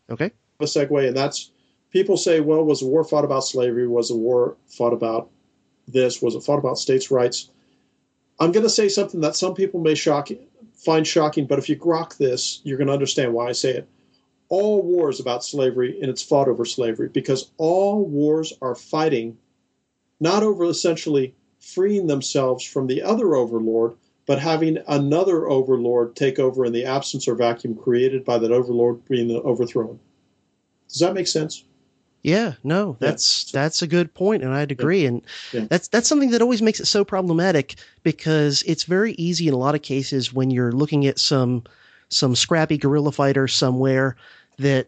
[0.10, 0.32] Okay.
[0.62, 1.52] A segue, and that's
[1.90, 3.88] people say, well, was the war fought about slavery?
[3.88, 5.30] Was the war fought about
[5.88, 6.22] this?
[6.22, 7.50] Was it fought about states' rights?
[8.40, 10.30] I'm going to say something that some people may shock
[10.74, 13.88] find shocking, but if you grok this, you're going to understand why I say it.
[14.50, 19.38] All wars about slavery, and it's fought over slavery because all wars are fighting
[20.20, 23.96] not over essentially freeing themselves from the other overlord,
[24.28, 29.04] but having another overlord take over in the absence or vacuum created by that overlord
[29.06, 30.00] being overthrown.
[30.88, 31.64] Does that make sense?
[32.26, 33.62] Yeah, no, that's yeah.
[33.62, 35.04] that's a good point, and I'd agree.
[35.04, 35.10] Yeah.
[35.10, 35.22] And
[35.54, 35.66] yeah.
[35.70, 39.58] that's that's something that always makes it so problematic because it's very easy in a
[39.58, 41.66] lot of cases when you're looking at some
[42.10, 44.16] some scrappy guerrilla fighter somewhere
[44.58, 44.88] that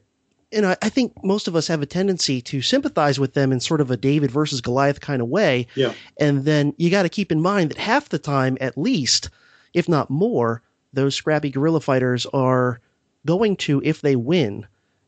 [0.52, 3.60] you know I think most of us have a tendency to sympathize with them in
[3.60, 5.68] sort of a David versus Goliath kind of way.
[5.76, 5.94] Yeah.
[6.20, 9.30] And then you got to keep in mind that half the time, at least,
[9.76, 12.82] if not more, those scrappy guerrilla fighters are
[13.28, 14.66] going to, if they win,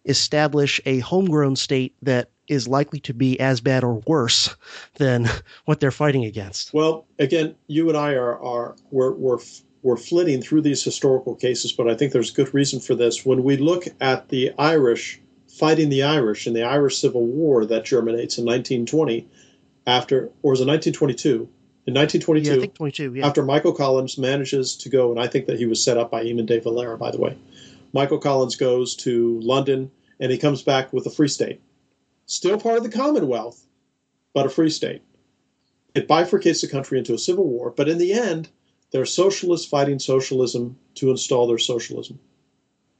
[0.10, 4.56] establish a homegrown state that is likely to be as bad or worse
[4.96, 5.30] than
[5.66, 6.74] what they're fighting against.
[6.74, 9.40] Well, again, you and I are are we're we're
[9.82, 13.26] we're flitting through these historical cases, but I think there's good reason for this.
[13.26, 17.86] When we look at the Irish fighting the Irish in the Irish Civil War that
[17.86, 19.28] germinates in 1920,
[19.88, 21.50] after or was it 1922?
[21.86, 23.26] In 1922, yeah, I think 22, yeah.
[23.26, 26.24] after Michael Collins manages to go, and I think that he was set up by
[26.24, 27.36] Eamon de Valera, by the way.
[27.94, 31.62] Michael Collins goes to London and he comes back with a free state.
[32.26, 33.66] Still part of the Commonwealth,
[34.34, 35.02] but a free state.
[35.96, 38.50] It bifurcates the country into a civil war, but in the end,
[38.92, 42.20] they're socialists fighting socialism to install their socialism.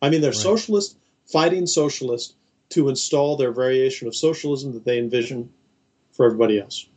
[0.02, 0.36] I mean, they're right.
[0.36, 2.34] socialists fighting socialists
[2.70, 5.52] to install their variation of socialism that they envision
[6.12, 6.88] for everybody else.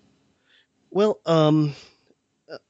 [0.91, 1.75] Well, um,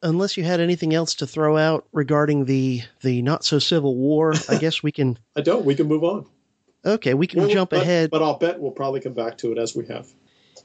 [0.03, 4.35] unless you had anything else to throw out regarding the the not so civil war,
[4.49, 5.19] I guess we can.
[5.37, 5.65] I don't.
[5.65, 6.27] We can move on.
[6.85, 8.11] Okay, we can well, jump but, ahead.
[8.11, 10.09] But I'll bet we'll probably come back to it as we have.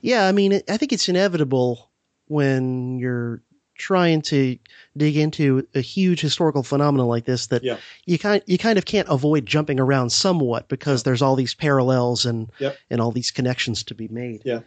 [0.01, 1.89] Yeah, I mean, I think it's inevitable
[2.27, 3.41] when you're
[3.77, 4.57] trying to
[4.95, 7.77] dig into a huge historical phenomenon like this that yeah.
[8.05, 12.25] you kind you kind of can't avoid jumping around somewhat because there's all these parallels
[12.25, 12.77] and yep.
[12.89, 14.41] and all these connections to be made.
[14.43, 14.61] Yeah.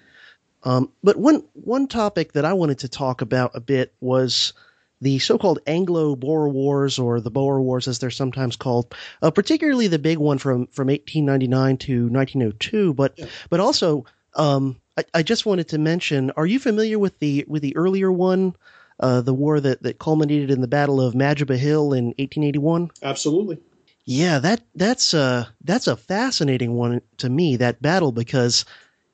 [0.62, 4.52] Um, but one one topic that I wanted to talk about a bit was
[5.00, 9.98] the so-called Anglo-Boer Wars, or the Boer Wars as they're sometimes called, uh, particularly the
[9.98, 13.26] big one from, from 1899 to 1902, but yeah.
[13.48, 17.62] but also um, I, I, just wanted to mention: Are you familiar with the with
[17.62, 18.54] the earlier one,
[18.98, 22.90] uh, the war that, that culminated in the Battle of Majuba Hill in 1881?
[23.02, 23.58] Absolutely.
[24.04, 27.56] Yeah, that that's a that's a fascinating one to me.
[27.56, 28.64] That battle because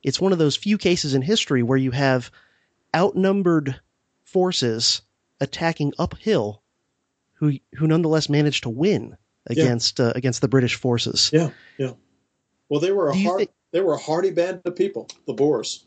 [0.03, 2.31] it's one of those few cases in history where you have
[2.95, 3.81] outnumbered
[4.25, 5.03] forces
[5.41, 6.63] attacking uphill
[7.35, 10.07] who who nonetheless managed to win against yeah.
[10.07, 11.31] uh, against the British forces.
[11.33, 11.93] Yeah, yeah.
[12.69, 15.87] Well, they were a hard, think- they were a hardy band of people, the Boers.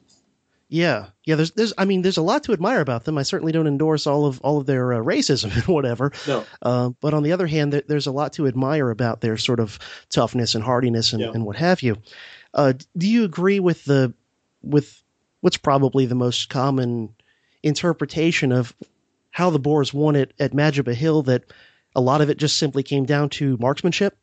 [0.72, 1.36] Yeah, yeah.
[1.36, 3.18] There's there's I mean there's a lot to admire about them.
[3.18, 6.12] I certainly don't endorse all of all of their uh, racism and whatever.
[6.28, 6.46] No.
[6.62, 9.60] Uh, but on the other hand, there, there's a lot to admire about their sort
[9.60, 9.80] of
[10.10, 11.32] toughness and hardiness and, Yeah.
[11.34, 11.98] and what have you.
[12.54, 14.14] Uh, do you agree with the
[14.62, 15.02] with
[15.42, 17.16] what's probably the most common
[17.64, 18.76] interpretation of
[19.40, 21.24] how the Boers won it at Majuba Hill?
[21.24, 21.46] That
[21.96, 24.18] a lot of it just simply came down to marksmanship.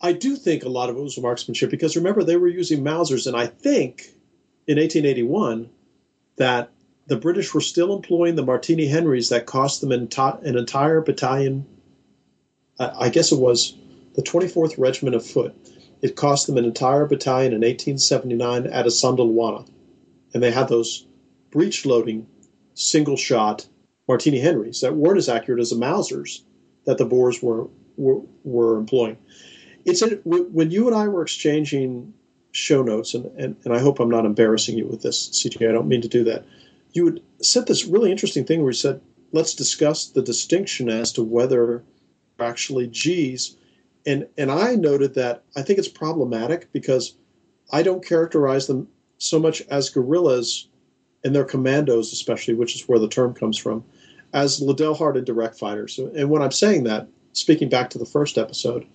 [0.00, 3.26] I do think a lot of it was marksmanship because remember they were using Mausers,
[3.26, 4.06] and I think
[4.66, 5.68] in 1881
[6.36, 6.70] that
[7.08, 10.08] the British were still employing the Martini Henrys that cost them an,
[10.42, 11.66] entire battalion.
[12.78, 13.76] I guess it was
[14.14, 15.54] the 24th Regiment of Foot.
[16.00, 19.68] It cost them an entire battalion in 1879 at Isandlwana.
[20.32, 21.06] And they had those
[21.50, 22.26] breech loading,
[22.72, 23.66] single shot
[24.08, 26.42] Martini Henrys that weren't as accurate as the Mausers
[26.86, 29.18] that the Boers were, were, were employing.
[29.84, 32.14] It's a, when you and I were exchanging
[32.52, 35.72] show notes, and, and, and I hope I'm not embarrassing you with this, CJ, I
[35.72, 36.44] don't mean to do that.
[36.92, 39.00] You had said this really interesting thing where you said,
[39.32, 41.84] let's discuss the distinction as to whether
[42.40, 43.56] actually G's.
[44.06, 47.14] And, and I noted that I think it's problematic because
[47.70, 48.88] I don't characterize them
[49.18, 50.68] so much as guerrillas
[51.24, 53.84] and their commandos, especially, which is where the term comes from,
[54.32, 55.98] as Liddell Hart and direct fighters.
[55.98, 58.86] And when I'm saying that, speaking back to the first episode,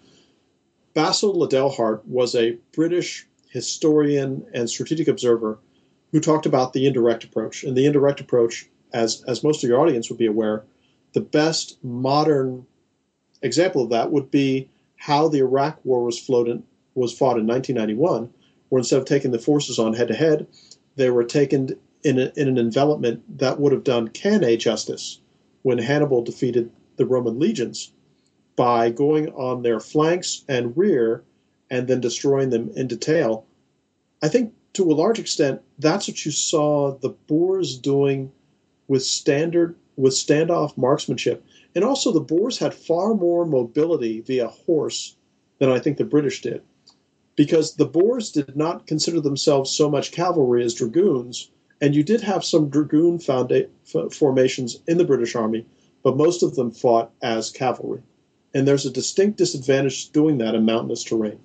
[0.94, 5.60] Basil Liddell Hart was a British historian and strategic observer
[6.12, 7.64] who talked about the indirect approach.
[7.64, 10.64] And the indirect approach, as, as most of your audience would be aware,
[11.14, 12.66] the best modern
[13.42, 16.30] example of that would be how the Iraq War was,
[16.96, 18.32] was fought in 1991,
[18.70, 20.48] where instead of taking the forces on head to head,
[20.96, 25.20] they were taken in, a, in an envelopment that would have done Cannae justice
[25.64, 27.92] when Hannibal defeated the Roman legions
[28.56, 31.24] by going on their flanks and rear
[31.72, 33.46] and then destroying them in detail.
[34.22, 38.32] I think to a large extent, that's what you saw the Boers doing
[38.88, 41.44] with standard with standoff marksmanship.
[41.76, 45.16] And also the Boers had far more mobility via horse
[45.60, 46.62] than I think the British did.
[47.36, 51.50] Because the Boers did not consider themselves so much cavalry as dragoons,
[51.84, 53.70] and you did have some dragoon founda-
[54.14, 55.66] formations in the British Army,
[56.04, 58.02] but most of them fought as cavalry.
[58.54, 61.40] And there's a distinct disadvantage doing that in mountainous terrain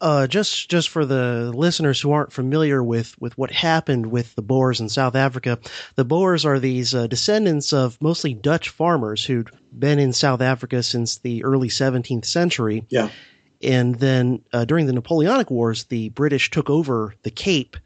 [0.00, 4.42] uh, just just for the listeners who aren't familiar with with what happened with the
[4.42, 5.58] Boers in South Africa,
[5.96, 10.82] the Boers are these uh, descendants of mostly Dutch farmers who'd been in South Africa
[10.82, 12.86] since the early 17th century.
[12.88, 13.10] Yeah.
[13.60, 17.76] And then uh, during the Napoleonic Wars, the British took over the Cape,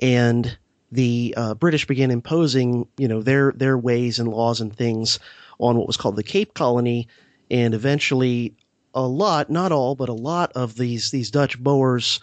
[0.00, 0.56] and
[0.90, 5.18] the uh, British began imposing, you know, their their ways and laws and things
[5.58, 7.08] on what was called the Cape Colony,
[7.50, 8.54] and eventually
[8.94, 12.20] a lot, not all, but a lot of these these Dutch Boers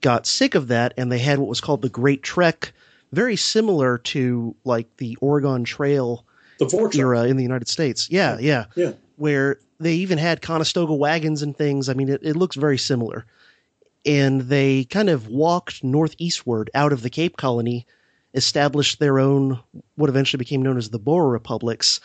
[0.00, 2.72] got sick of that, and they had what was called the Great Trek,
[3.12, 6.24] very similar to like the Oregon Trail
[6.58, 8.08] the era in the United States.
[8.10, 11.88] Yeah, yeah, yeah, Where they even had Conestoga wagons and things.
[11.88, 13.26] I mean, it, it looks very similar.
[14.04, 17.86] And they kind of walked northeastward out of the Cape Colony,
[18.36, 19.58] established their own,
[19.96, 22.00] what eventually became known as the Boer Republics.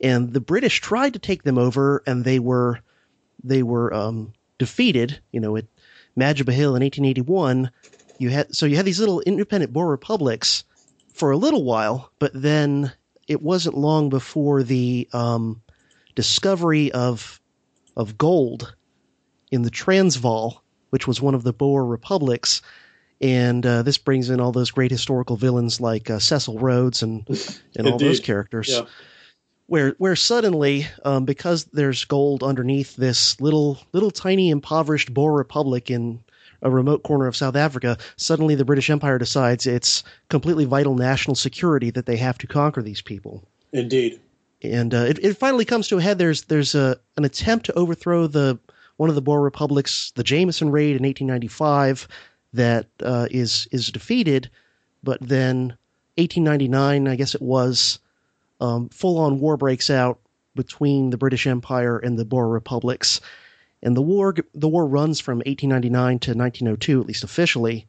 [0.00, 2.80] And the British tried to take them over, and they were
[3.42, 5.66] they were um, defeated, you know, at
[6.16, 7.70] Majuba Hill in 1881.
[8.18, 10.64] You had so you had these little independent Boer republics
[11.12, 12.92] for a little while, but then
[13.28, 15.60] it wasn't long before the um,
[16.14, 17.40] discovery of
[17.96, 18.74] of gold
[19.50, 22.62] in the Transvaal, which was one of the Boer republics.
[23.24, 27.26] And uh, this brings in all those great historical villains like uh, Cecil Rhodes and
[27.76, 28.68] and all those characters.
[28.68, 28.84] Yeah
[29.66, 35.90] where where suddenly um, because there's gold underneath this little little tiny impoverished Boer republic
[35.90, 36.22] in
[36.62, 41.34] a remote corner of South Africa, suddenly the British Empire decides it's completely vital national
[41.34, 43.46] security that they have to conquer these people.
[43.72, 44.20] Indeed.
[44.62, 46.18] And uh, it, it finally comes to a head.
[46.18, 48.58] There's there's a an attempt to overthrow the
[48.96, 52.06] one of the Boer republics, the Jameson raid in 1895,
[52.54, 54.50] that uh, is is defeated,
[55.02, 55.76] but then
[56.16, 57.98] 1899, I guess it was,
[58.60, 60.18] um, full on war breaks out
[60.54, 63.20] between the British Empire and the Boer republics.
[63.82, 67.86] And the war the war runs from 1899 to 1902, at least officially.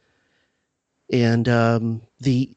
[1.11, 2.49] And um, the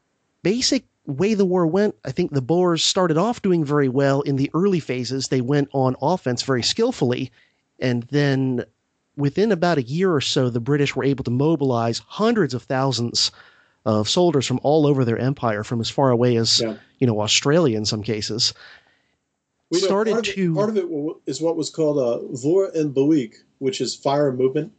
[0.43, 4.35] basic way the war went, I think the Boers started off doing very well in
[4.35, 5.27] the early phases.
[5.27, 7.31] They went on offense very skillfully,
[7.79, 8.65] and then
[9.19, 13.31] within about a year or so, the British were able to mobilize hundreds of thousands
[13.85, 16.75] of soldiers from all over their empire, from as far away as yeah.
[16.99, 18.53] you know Australia in some cases.
[19.71, 20.85] We started part to it, part of it
[21.27, 24.73] is what was called a Vuur en Beweeg, which is fire movement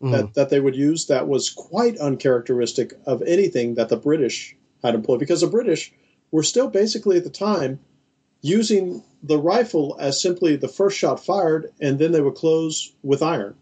[0.00, 0.12] mm.
[0.12, 1.06] that, that they would use.
[1.06, 5.92] That was quite uncharacteristic of anything that the British had employed, because the British
[6.30, 7.80] were still basically at the time
[8.42, 13.22] using the rifle as simply the first shot fired, and then they would close with
[13.22, 13.54] iron.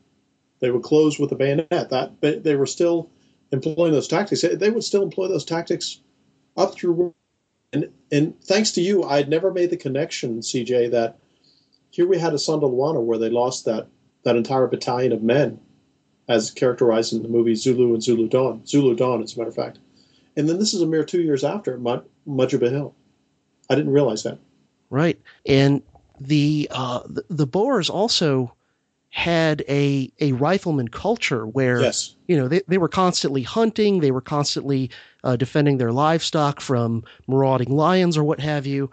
[0.61, 1.91] They would close with a bayonet.
[1.91, 3.11] That they were still
[3.53, 6.01] employing those tactics, they would still employ those tactics
[6.57, 7.14] up through.
[7.72, 11.18] And, and thanks to you, I had never made the connection, CJ, that
[11.91, 13.87] here we had a Isandlwana where they lost that,
[14.24, 15.61] that entire battalion of men,
[16.28, 18.64] as characterized in the movie Zulu and Zulu Dawn.
[18.66, 19.78] Zulu Dawn, as a matter of fact.
[20.37, 22.95] And then this is a mere two years after Majuba Hill.
[23.68, 24.39] I didn't realize that.
[24.91, 25.18] Right.
[25.47, 25.82] And
[26.20, 28.55] the, uh, the, the Boers also
[29.11, 32.14] had a a rifleman culture where Yes.
[32.28, 34.88] you know they, they were constantly hunting they were constantly
[35.24, 38.88] uh, defending their livestock from marauding lions or what have you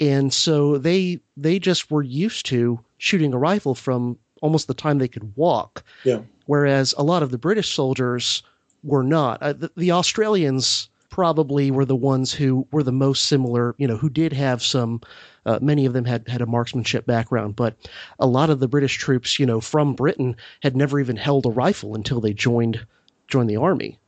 [0.00, 4.96] and so they they just were used to shooting a rifle from almost the time
[4.98, 6.20] they could walk Yeah.
[6.46, 8.42] whereas a lot of the british soldiers
[8.82, 13.74] were not uh, the, the australians probably were the ones who were the most similar
[13.78, 15.00] you know who did have some
[15.46, 17.76] uh, many of them had had a marksmanship background but
[18.18, 21.50] a lot of the british troops you know from britain had never even held a
[21.50, 22.84] rifle until they joined
[23.28, 23.98] joined the army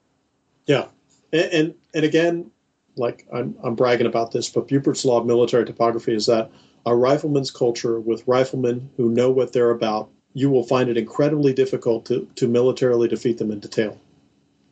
[0.67, 0.87] Yeah,
[1.33, 2.51] and and, and again,
[2.97, 6.51] like I'm, I'm bragging about this, but Buppert's law of military topography is that
[6.87, 11.53] a rifleman's culture with riflemen who know what they're about, you will find it incredibly
[11.53, 13.99] difficult to, to militarily defeat them in detail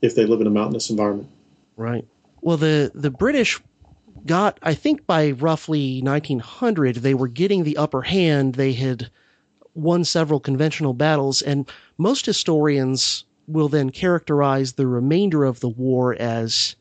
[0.03, 1.29] if they live in a mountainous environment.
[1.77, 2.07] Right.
[2.43, 3.61] Well, the the British
[4.27, 8.57] got, I think, by roughly 1900, they were getting the upper hand.
[8.57, 9.11] They had
[9.75, 16.15] won several conventional battles, and most historians will then characterize the remainder of the war
[16.15, 16.77] as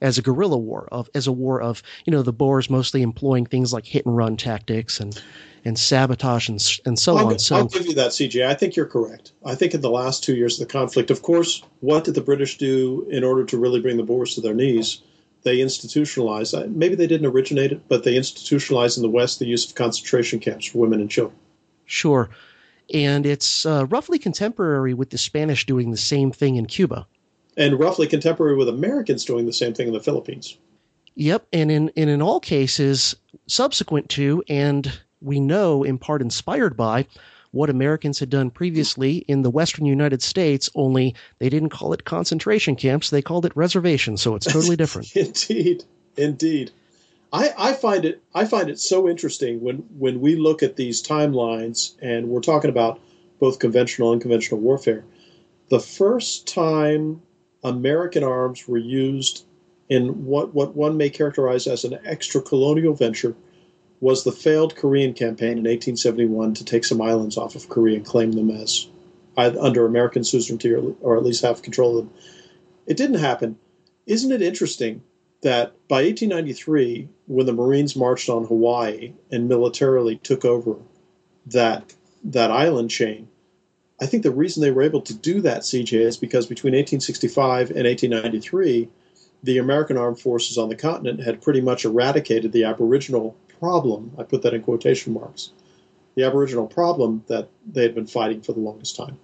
[0.00, 3.46] as a guerrilla war of as a war of you know the Boers mostly employing
[3.46, 5.20] things like hit and run tactics and
[5.64, 7.38] and sabotage and and so I'll, on.
[7.38, 8.46] So I'll give you that, CJ.
[8.46, 9.32] I think you're correct.
[9.44, 12.20] I think in the last two years of the conflict, of course, what did the
[12.20, 15.02] British do in order to really bring the Boers to their knees?
[15.42, 19.46] They institutionalized, uh, maybe they didn't originate it, but they institutionalized in the West the
[19.46, 21.38] use of concentration camps for women and children.
[21.84, 22.30] sure,
[22.92, 27.06] and it's uh, roughly contemporary with the Spanish doing the same thing in Cuba.
[27.56, 30.58] And roughly contemporary with Americans doing the same thing in the Philippines.
[31.14, 36.76] Yep, and in and in all cases subsequent to and we know in part inspired
[36.76, 37.06] by
[37.52, 42.04] what Americans had done previously in the western United States, only they didn't call it
[42.04, 45.10] concentration camps, they called it reservations, so it's totally different.
[45.16, 45.84] Indeed,
[46.18, 46.70] indeed.
[47.32, 51.02] I, I find it I find it so interesting when when we look at these
[51.02, 53.00] timelines and we're talking about
[53.40, 55.04] both conventional and unconventional warfare.
[55.68, 57.22] The first time
[57.66, 59.44] American arms were used
[59.88, 63.34] in what, what one may characterize as an extra colonial venture
[64.00, 68.06] was the failed Korean campaign in 1871 to take some islands off of Korea and
[68.06, 68.86] claim them as
[69.36, 72.14] under American suzerainty or, or at least have control of them.
[72.86, 73.58] It didn't happen.
[74.06, 75.02] Isn't it interesting
[75.42, 80.76] that by 1893, when the Marines marched on Hawaii and militarily took over
[81.46, 81.92] that
[82.22, 83.28] that island chain,
[84.00, 87.70] I think the reason they were able to do that, CJ, is because between 1865
[87.70, 88.88] and 1893,
[89.42, 94.12] the American armed forces on the continent had pretty much eradicated the Aboriginal problem.
[94.18, 95.50] I put that in quotation marks.
[96.14, 99.18] The Aboriginal problem that they had been fighting for the longest time.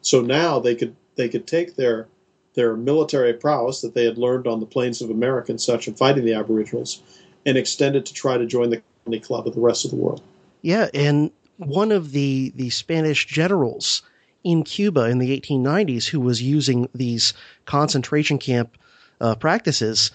[0.00, 2.06] So now they could they could take their
[2.54, 5.94] their military prowess that they had learned on the plains of America and such in
[5.94, 7.02] fighting the Aboriginals
[7.44, 9.96] and extend it to try to join the colony club of the rest of the
[9.96, 10.22] world.
[10.62, 14.02] Yeah, and one of the the Spanish generals
[14.44, 17.34] in Cuba in the 1890s who was using these
[17.64, 18.76] concentration camp
[19.20, 20.10] uh, practices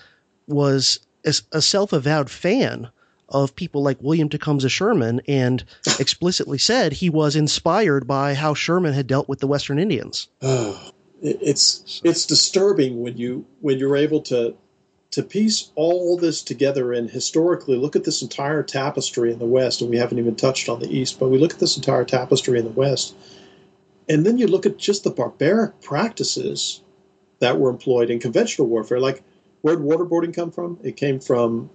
[0.47, 2.89] was a, a self-avowed fan
[3.29, 5.63] of people like William Tecumseh Sherman and
[5.99, 10.27] explicitly said he was inspired by how Sherman had dealt with the Western Indians.
[10.41, 14.55] It- it's it's disturbing when you when you're able to
[15.11, 19.81] to piece all this together and historically look at this entire tapestry in the West,
[19.81, 22.57] and we haven't even touched on the East, but we look at this entire tapestry
[22.57, 23.13] in the West,
[24.07, 26.81] and then you look at just the barbaric practices
[27.39, 28.99] that were employed in conventional warfare.
[28.99, 29.23] Like,
[29.61, 30.79] where did waterboarding come from?
[30.83, 31.69] It came from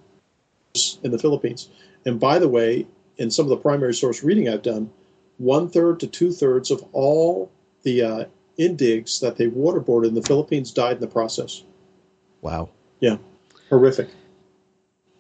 [1.03, 1.69] in the Philippines.
[2.05, 4.91] And by the way, in some of the primary source reading I've done,
[5.39, 7.51] one third to two thirds of all
[7.83, 8.25] the uh,
[8.59, 11.63] indigs that they waterboarded in the Philippines died in the process.
[12.41, 12.71] Wow.
[13.01, 13.19] Yeah,
[13.69, 14.09] horrific.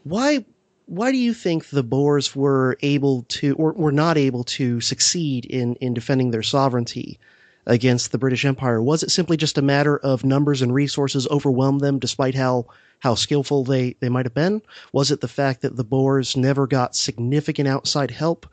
[0.04, 0.44] Why
[0.86, 5.44] why do you think the Boers were able to or were not able to succeed
[5.44, 7.18] in in defending their sovereignty
[7.66, 8.80] against the British Empire?
[8.80, 12.66] Was it simply just a matter of numbers and resources overwhelmed them despite how
[13.00, 14.62] how skillful they, they might have been?
[14.92, 18.46] Was it the fact that the Boers never got significant outside help?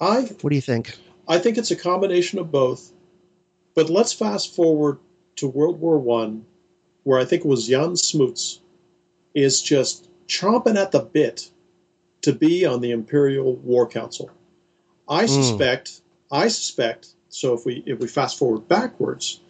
[0.00, 0.96] I What do you think?
[1.26, 2.92] I think it's a combination of both.
[3.74, 4.98] But let's fast forward
[5.36, 6.44] to World War One,
[7.08, 8.60] where I think it was Jan Smuts
[9.34, 11.48] is just chomping at the bit
[12.20, 14.30] to be on the Imperial War Council.
[15.08, 15.28] I hmm.
[15.28, 17.14] suspect, I suspect.
[17.30, 19.40] So if we if we fast forward backwards,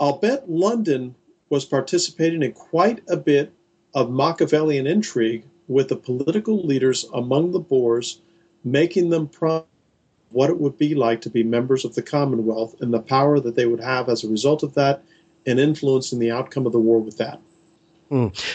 [0.00, 1.14] I'll bet London
[1.50, 3.52] was participating in quite a bit
[3.94, 8.22] of Machiavellian intrigue with the political leaders among the Boers,
[8.64, 9.66] making them promise
[10.30, 13.56] what it would be like to be members of the Commonwealth and the power that
[13.56, 15.04] they would have as a result of that
[15.46, 17.40] and influencing the outcome of the war with that.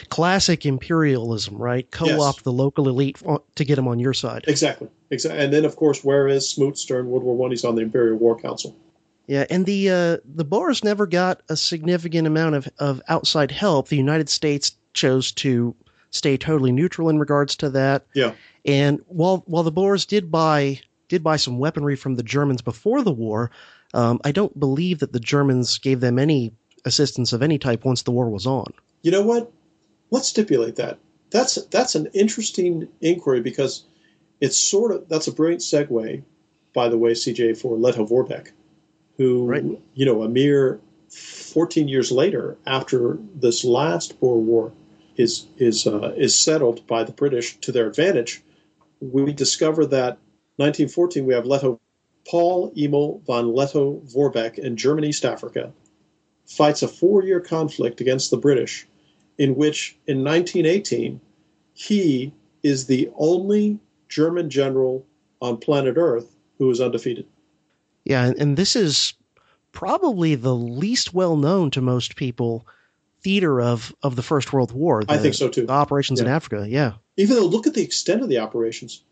[0.09, 1.89] Classic imperialism, right?
[1.91, 3.21] Co-opt the local elite
[3.55, 4.45] to get them on your side.
[4.47, 4.87] Exactly.
[5.09, 5.43] Exactly.
[5.43, 7.49] And then, of course, where is Smuts during World War One?
[7.49, 8.75] He's on the Imperial War Council.
[9.27, 13.89] Yeah, and the uh, the Boers never got a significant amount of, of outside help.
[13.89, 15.75] The United States chose to
[16.11, 18.05] stay totally neutral in regards to that.
[18.15, 18.33] Yeah.
[18.65, 20.79] And while while the Boers did buy
[21.09, 23.51] did buy some weaponry from the Germans before the war,
[23.93, 26.53] um, I don't believe that the Germans gave them any
[26.85, 28.73] assistance of any type once the war was on.
[29.01, 29.51] You know what?
[30.11, 30.99] Let's stipulate that.
[31.31, 33.85] That's that's an interesting inquiry because
[34.41, 36.23] it's sort of that's a brilliant segue,
[36.73, 38.51] by the way, CJ for Lettow-Vorbeck,
[39.17, 39.63] who Right.
[39.93, 44.71] you know a mere 14 years later, after this last Boer War
[45.17, 48.41] is is uh, is settled by the British to their advantage,
[49.01, 50.17] we discover that
[50.57, 51.79] 1914 we have Leto
[52.27, 55.71] Paul Emil von Leto Vorbeck in German East Africa
[56.49, 58.87] fights a four-year conflict against the British,
[59.37, 61.21] in which in 1918
[61.73, 62.33] he
[62.63, 63.79] is the only
[64.09, 65.05] German general
[65.41, 67.25] on planet Earth who is undefeated.
[68.03, 69.13] Yeah, and, this is
[69.71, 72.65] probably the least well known to most people
[73.21, 75.03] theater of, of the First World War.
[75.07, 75.67] I think so too.
[75.67, 76.93] The operations in Africa, yeah.
[77.17, 79.03] even though look at the extent of the operations.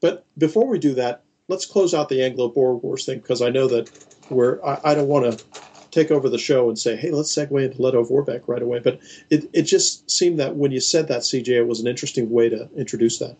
[0.00, 3.68] But before we do that, let's close out the Anglo-Boer Wars thing because I know
[3.68, 3.90] that
[4.28, 4.62] we're.
[4.64, 5.44] I, I don't want to
[5.92, 8.98] take over the show and say, "Hey, let's segue into Lettow-Vorbeck right away." But
[9.30, 12.48] it, it just seemed that when you said that, CJ, it was an interesting way
[12.48, 13.36] to introduce that.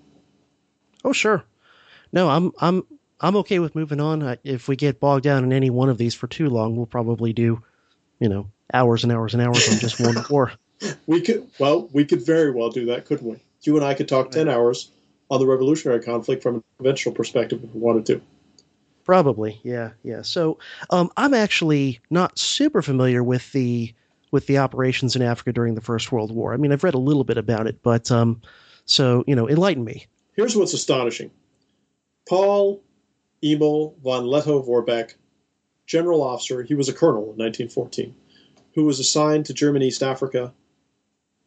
[1.05, 1.45] Oh, sure.
[2.13, 2.85] No, I'm I'm
[3.21, 4.37] I'm okay with moving on.
[4.45, 7.33] If we get bogged down in any one of these for too long, we'll probably
[7.33, 7.63] do,
[8.21, 10.53] you know, hours and hours and hours on just one war.
[11.07, 13.39] We could, well, we could very well do that, couldn't we?
[13.63, 14.91] You and I could talk ten hours
[15.31, 18.21] on the revolutionary conflict from a conventional perspective if we wanted to.
[19.05, 20.23] Probably, yeah, yeah.
[20.23, 20.59] So,
[20.91, 23.93] um, I'm actually not super familiar with the
[24.31, 26.55] with the operations in Africa during the First World War.
[26.55, 28.41] I mean, I've read a little bit about it, but um,
[28.85, 30.07] so you know, enlighten me.
[30.37, 31.31] Here's what's astonishing
[32.29, 32.83] Paul
[33.43, 35.15] Emil von Lettow-Vorbeck,
[35.87, 38.15] general officer, he was a colonel in 1914,
[38.75, 40.53] who was assigned to German East Africa.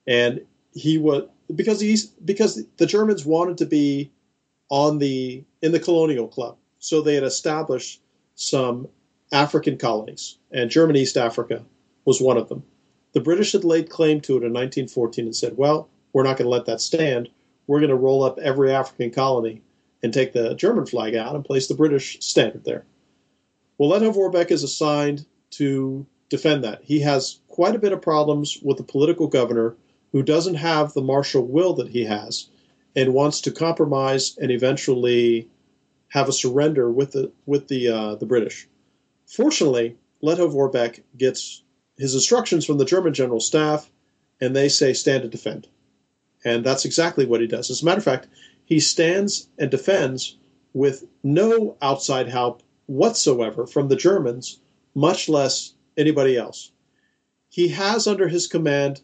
[0.06, 0.41] And
[0.74, 1.24] he was
[1.56, 4.12] because he's because the Germans wanted to be
[4.70, 6.58] on the in the colonial club.
[6.86, 7.99] So they had established
[8.36, 8.89] some
[9.31, 11.65] African colonies, and German East Africa
[12.05, 12.61] was one of them.
[13.13, 16.45] The British had laid claim to it in 1914 and said, "Well, we're not going
[16.45, 17.29] to let that stand.
[17.65, 19.63] We're going to roll up every African colony
[20.03, 22.86] and take the German flag out and place the British standard there."
[23.79, 25.25] Well, Lettow-Vorbeck is assigned
[25.57, 26.83] to defend that.
[26.83, 29.75] He has quite a bit of problems with the political governor
[30.11, 32.47] who doesn't have the martial will that he has
[32.95, 35.49] and wants to compromise and eventually
[36.16, 38.70] have a surrender with the with the uh, the British.
[39.28, 41.61] Fortunately, Lettow-Vorbeck gets
[41.97, 43.91] his instructions from the German general staff,
[44.39, 45.68] and they say stand and defend,
[46.45, 47.70] and that's exactly what he does.
[47.70, 48.30] As a matter of fact,
[48.63, 50.38] he stands and defends
[50.74, 54.61] with no outside help whatsoever from the Germans,
[54.93, 56.72] much less anybody else.
[57.49, 59.01] He has under his command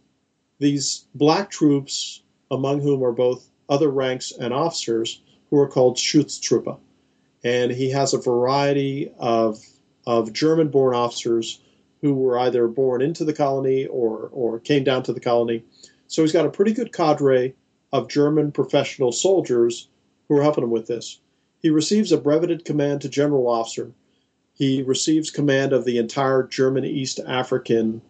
[0.59, 6.79] these black troops, among whom are both other ranks and officers, who are called Schutztruppe.
[7.43, 9.59] And he has a variety of,
[10.05, 11.61] of German born officers
[12.01, 15.63] who were either born into the colony or, or came down to the colony.
[16.07, 17.55] So he's got a pretty good cadre
[17.91, 19.87] of German professional soldiers
[20.27, 21.19] who are helping him with this.
[21.61, 23.91] He receives a breveted command to general officer.
[24.53, 28.01] He receives command of the entire German East African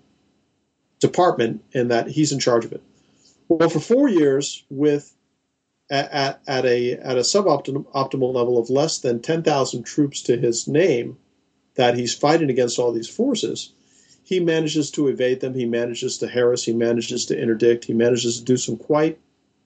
[0.99, 2.83] department, and that he's in charge of it.
[3.49, 5.15] Well, for four years, with
[5.91, 10.37] at, at, a at a suboptimal optimal level of less than ten thousand troops to
[10.37, 11.17] his name,
[11.75, 13.73] that he's fighting against all these forces,
[14.23, 15.53] he manages to evade them.
[15.53, 16.63] He manages to harass.
[16.63, 17.85] He manages to interdict.
[17.85, 19.19] He manages to do some quite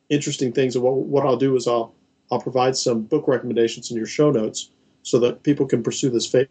[0.10, 0.76] interesting things.
[0.76, 1.94] And what, what I'll do is I'll
[2.32, 4.72] I'll provide some book recommendations in your show notes
[5.04, 6.48] so that people can pursue this fa-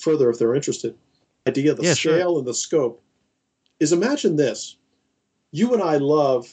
[0.00, 0.94] further if they're interested.
[1.46, 2.16] Idea, the Yeah, sure.
[2.16, 3.02] scale and the scope
[3.78, 4.76] is imagine this.
[5.52, 6.48] You and I love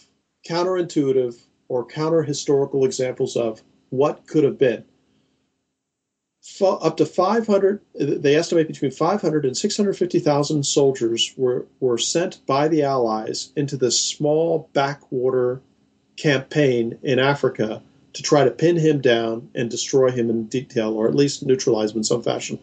[0.45, 1.39] counterintuitive
[1.69, 4.83] or counter historical examples of what could have been.
[6.61, 12.83] Up to 500, they estimate between 500 and 650,000 soldiers were, were sent by the
[12.83, 15.61] Allies into this small backwater
[16.15, 17.81] campaign in Africa
[18.13, 21.91] to try to pin him down and destroy him in detail, or at least neutralize
[21.91, 22.57] him in some fashion.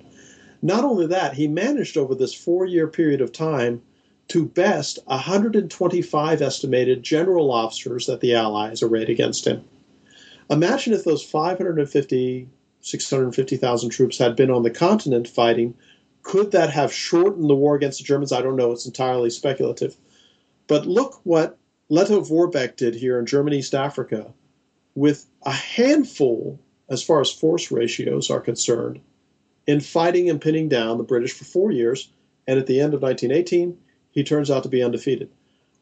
[0.63, 3.83] Not only that, he managed over this four year period of time
[4.29, 9.65] to best 125 estimated general officers that the Allies arrayed against him.
[10.51, 12.49] Imagine if those 550,
[12.81, 15.75] 650,000 troops had been on the continent fighting.
[16.23, 18.33] Could that have shortened the war against the Germans?
[18.33, 18.73] I don't know.
[18.73, 19.97] It's entirely speculative.
[20.67, 21.59] But look what
[21.91, 24.33] Lettow-Vorbeck did here in German East Africa
[24.95, 26.59] with a handful,
[26.89, 29.01] as far as force ratios are concerned,
[29.67, 32.11] in fighting and pinning down the British for four years.
[32.47, 33.79] And at the end of 1918,
[34.15, 35.29] he turns out to be undefeated.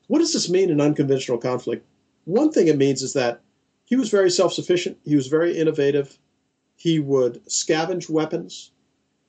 [0.08, 1.86] What does this mean in unconventional conflict?
[2.24, 3.40] One thing it means is that
[3.84, 6.18] he was very self sufficient, he was very innovative,
[6.76, 8.70] he would scavenge weapons,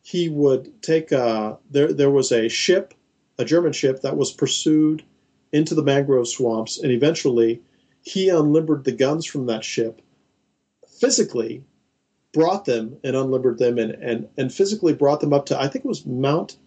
[0.01, 2.93] he would take a, there, there was a ship,
[3.37, 5.03] a German ship, that was pursued
[5.51, 7.61] into the mangrove swamps, and eventually
[8.01, 10.01] he unlimbered the guns from that ship,
[10.99, 11.63] physically
[12.31, 15.85] brought them and unlimbered them and, and, and physically brought them up to, I think
[15.85, 16.57] it was Mount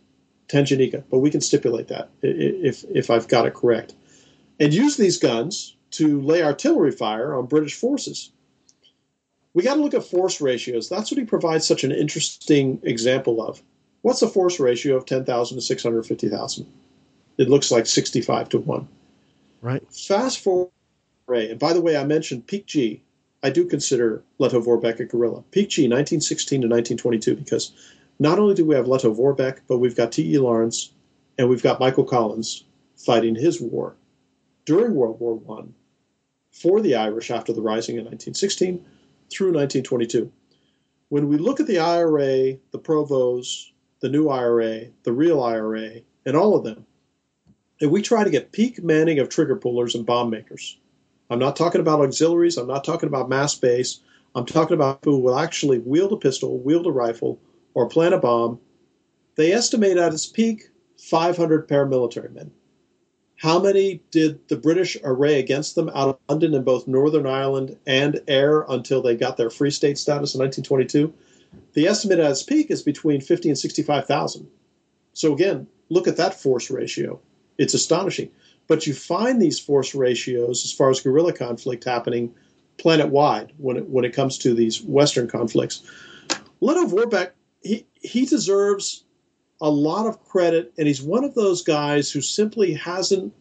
[0.49, 3.95] Tanganyika, but we can stipulate that if, if I've got it correct.
[4.59, 8.31] And use these guns to lay artillery fire on British forces.
[9.55, 10.89] We got to look at force ratios.
[10.89, 13.63] That's what he provides such an interesting example of.
[14.03, 16.67] What's the force ratio of 10,000 to 650,000?
[17.39, 18.89] It looks like 65 to 1.
[19.63, 19.83] Right.
[19.93, 20.71] Fast forward,
[21.29, 23.03] and by the way, I mentioned Peak G.
[23.43, 25.43] I do consider Lettow-Vorbeck a guerrilla.
[25.51, 27.73] Peak G, 1916 to 1922, because
[28.19, 30.39] not only do we have Lettow-Vorbeck, but we've got T.E.
[30.39, 30.93] Lawrence
[31.39, 32.65] and we've got Michael Collins
[32.97, 33.97] fighting his war
[34.65, 35.65] during World War I
[36.51, 38.85] for the Irish after the Rising in 1916
[39.31, 40.33] through 1922.
[41.09, 46.37] When we look at the IRA, the Provos, the new IRA, the real IRA, and
[46.37, 46.87] all of them,
[47.81, 50.79] and we try to get peak manning of trigger pullers and bomb makers.
[51.29, 54.01] I'm not talking about auxiliaries, I'm not talking about mass base,
[54.35, 57.39] I'm talking about who will actually wield a pistol, wield a rifle,
[57.77, 58.59] or plant a bomb.
[59.37, 62.51] They estimate at its peak 500 paramilitary men.
[63.37, 67.77] How many did the British array against them out of London and both Northern Ireland
[67.87, 71.13] and Eire until they got their free state status in 1922?
[71.75, 74.49] The estimate at its peak is between 50 and 65,000.
[75.13, 77.21] So again, look at that force ratio.
[77.59, 78.31] It's astonishing.
[78.69, 82.35] But you find these force ratios as far as guerrilla conflict happening
[82.79, 85.83] planet wide when it, when it comes to these Western conflicts.
[86.63, 87.33] Lettow-Vorbeck,
[87.67, 89.05] he, he deserves
[89.61, 93.33] a lot of credit, and he's one of those guys who simply hasn't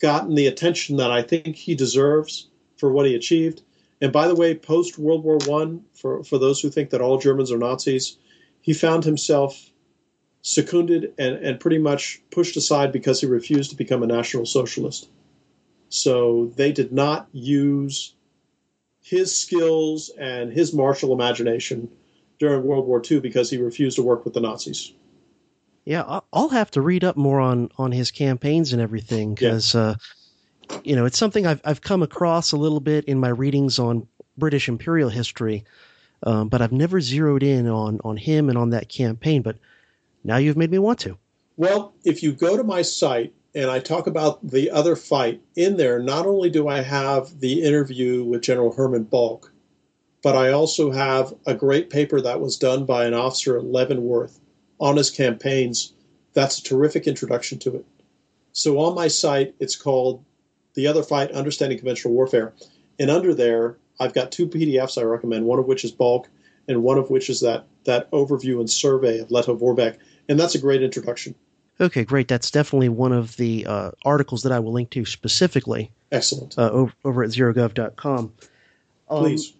[0.00, 3.62] gotten the attention that I think he deserves for what he achieved.
[4.00, 7.18] And by the way, post World War One, for for those who think that all
[7.18, 8.18] Germans are Nazis,
[8.60, 9.70] he found himself
[10.42, 15.08] seconded and, and pretty much pushed aside because he refused to become a National Socialist.
[15.88, 18.14] So they did not use
[19.02, 21.88] his skills and his martial imagination
[22.38, 24.92] during World War II because he refused to work with the Nazis.
[25.84, 29.80] Yeah, I'll have to read up more on on his campaigns and everything because yeah.
[29.80, 29.94] uh,
[30.82, 34.08] you know it's something I've I've come across a little bit in my readings on
[34.36, 35.64] British imperial history,
[36.24, 39.42] um, but I've never zeroed in on on him and on that campaign.
[39.42, 39.58] But
[40.24, 41.16] now you've made me want to.
[41.56, 45.76] Well, if you go to my site and I talk about the other fight in
[45.76, 49.50] there, not only do I have the interview with General Hermann Balck,
[50.26, 54.40] but I also have a great paper that was done by an officer at Leavenworth
[54.80, 55.92] on his campaigns,
[56.32, 57.84] that's a terrific introduction to it.
[58.50, 60.24] So on my site, it's called
[60.74, 62.54] The Other Fight Understanding Conventional Warfare.
[62.98, 66.24] And under there, I've got two PDFs I recommend, one of which is Balck,
[66.66, 69.96] and one of which is that, that overview and survey of Lettow-Vorbeck.
[70.28, 71.36] And that's a great introduction.
[71.80, 72.26] Okay, great.
[72.26, 75.92] That's definitely one of the uh, articles that I will link to specifically.
[76.10, 76.58] Excellent.
[76.58, 78.32] Uh, over, over at zerogov.com.
[79.08, 79.52] Um, Please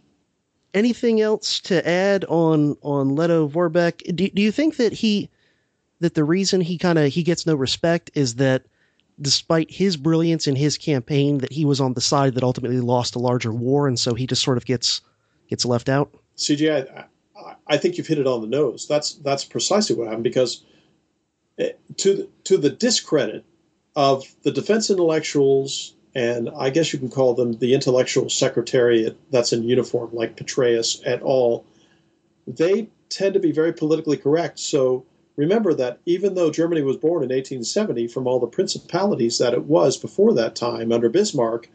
[0.77, 4.15] anything else to add on on Lettow-Vorbeck?
[4.15, 5.31] Do, do you think that he
[6.01, 8.65] that the reason he kind of he gets no respect is that
[9.21, 13.17] despite his brilliance in his campaign that he was on the side that ultimately lost
[13.17, 15.01] a larger war and so he just sort of gets
[15.49, 16.15] gets left out?
[16.37, 18.87] CJ, I, I think you've hit it on the nose.
[18.87, 20.65] That's that's precisely what happened because
[21.59, 23.45] eh, to to the discredit
[23.97, 29.53] of the defense intellectuals and I guess you can call them the intellectual secretariat that's
[29.53, 31.67] in uniform, like Petraeus et al.
[32.47, 34.59] They tend to be very politically correct.
[34.59, 35.05] So
[35.37, 39.65] remember that even though Germany was born in 1870 from all the principalities that it
[39.65, 41.69] was before that time under Bismarck,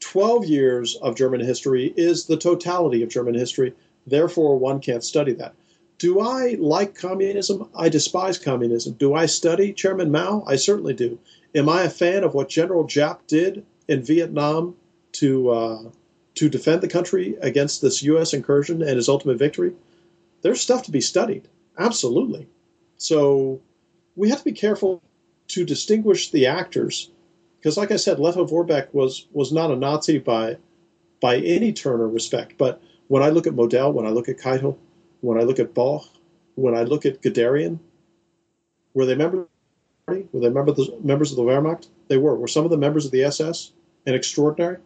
[0.00, 3.74] 12 years of German history is the totality of German history.
[4.08, 5.54] Therefore, one can't study that.
[5.98, 7.68] Do I like communism?
[7.74, 8.94] I despise communism.
[8.94, 10.44] Do I study Chairman Mao?
[10.46, 11.18] I certainly do.
[11.54, 14.76] Am I a fan of what General Giap did in Vietnam
[15.12, 15.82] to uh,
[16.36, 18.32] to defend the country against this U.S.
[18.32, 19.72] incursion and his ultimate victory?
[20.42, 22.46] There's stuff to be studied, absolutely.
[22.96, 23.60] So
[24.14, 25.02] we have to be careful
[25.48, 27.10] to distinguish the actors,
[27.58, 30.58] because, like I said, Lettow-Vorbeck was was not a Nazi by
[31.20, 32.56] by any turn or respect.
[32.56, 34.76] But when I look at Model, when I look at Keitel,
[35.20, 36.08] when I look at Balck,
[36.54, 37.78] when I look at Guderian,
[38.94, 39.46] were they members?
[40.06, 41.88] Were they members members of the Wehrmacht?
[42.08, 42.34] They were.
[42.36, 43.72] Were some of the members of the SS?
[44.08, 44.78] and extraordinary?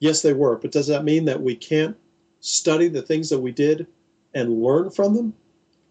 [0.00, 0.56] Yes, they were.
[0.56, 1.96] But does that mean that we can't
[2.40, 3.86] study the things that we did
[4.34, 5.34] and learn from them?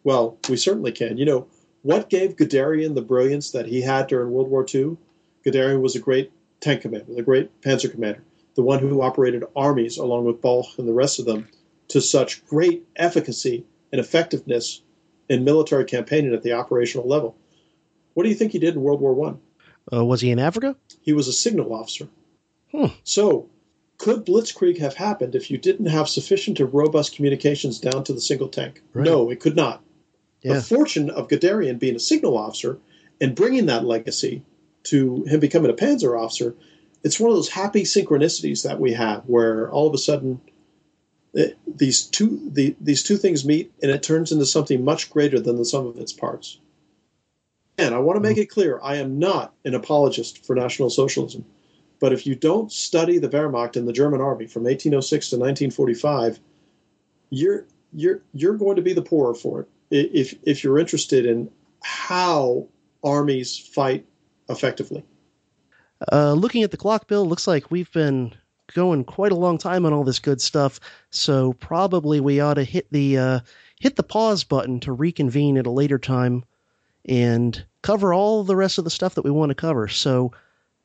[0.04, 1.18] Well, we certainly can.
[1.18, 1.48] You know,
[1.84, 4.98] what gave Guderian the brilliance that he had during World War II?
[5.46, 8.24] Guderian was a great tank commander, the great panzer commander,
[8.56, 11.48] the one who operated armies along with Balck and the rest of them
[11.90, 14.82] to such great efficacy and effectiveness
[15.28, 17.36] in military campaigning at the operational level.
[18.14, 19.40] What do you think he did in World War One?
[19.92, 20.76] Uh, was he in Africa?
[21.02, 22.08] He was a signal officer.
[22.72, 22.88] Hmm.
[23.04, 23.50] So,
[23.98, 28.22] could Blitzkrieg have happened if you didn't have sufficient or robust communications down to the
[28.22, 28.82] single tank?
[28.94, 29.06] Right.
[29.06, 29.84] No, it could not.
[30.42, 30.54] Yeah.
[30.54, 32.80] The fortune of Guderian being a signal officer
[33.20, 34.44] and bringing that legacy
[34.84, 36.56] to him becoming a panzer officer,
[37.04, 40.40] it's one of those happy synchronicities that we have where all of a sudden
[41.34, 45.40] it, these two the, these two things meet and it turns into something much greater
[45.40, 46.60] than the sum of its parts.
[47.78, 51.46] And I want to make it clear, I am not an apologist for National Socialism.
[52.00, 56.40] But if you don't study the Wehrmacht and the German army from 1806 to 1945,
[57.30, 59.70] you're you're you're going to be the poorer for it
[60.14, 61.50] if if you're interested in
[61.82, 62.68] how
[63.04, 64.06] armies fight
[64.50, 65.04] effectively.
[66.12, 68.34] Uh, looking at the clock, Bill, looks like we've been
[68.74, 70.80] going quite a long time on all this good stuff.
[71.10, 73.40] So probably we ought to hit the uh,
[73.80, 76.44] hit the pause button to reconvene at a later time
[77.06, 79.88] and cover all the rest of the stuff that we want to cover.
[79.88, 80.32] So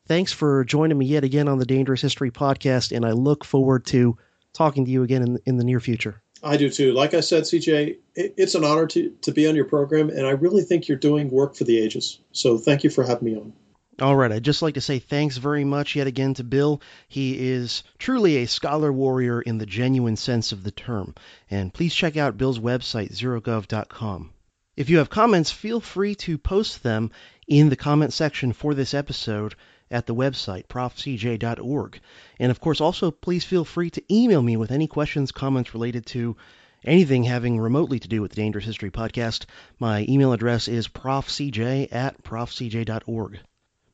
[0.06, 3.84] thanks for joining me yet again on the Dangerous History podcast, and I look forward
[3.86, 4.16] to
[4.52, 6.20] talking to you again in, in the near future.
[6.42, 6.92] I do too.
[6.92, 10.26] Like I said, CJ, it, it's an honor to, to be on your program, and
[10.26, 12.20] I really think you're doing work for the ages.
[12.32, 13.52] So thank you for having me on.
[14.00, 16.82] All right, I'd just like to say thanks very much yet again to Bill.
[17.06, 21.14] He is truly a scholar warrior in the genuine sense of the term.
[21.48, 24.32] And please check out Bill's website, zerogov.com.
[24.76, 27.12] If you have comments, feel free to post them
[27.46, 29.54] in the comment section for this episode
[29.92, 32.00] at the website, profcj.org.
[32.40, 36.04] And of course, also please feel free to email me with any questions, comments related
[36.06, 36.36] to
[36.84, 39.44] anything having remotely to do with the Dangerous History Podcast.
[39.78, 43.38] My email address is profcj at profcj.org.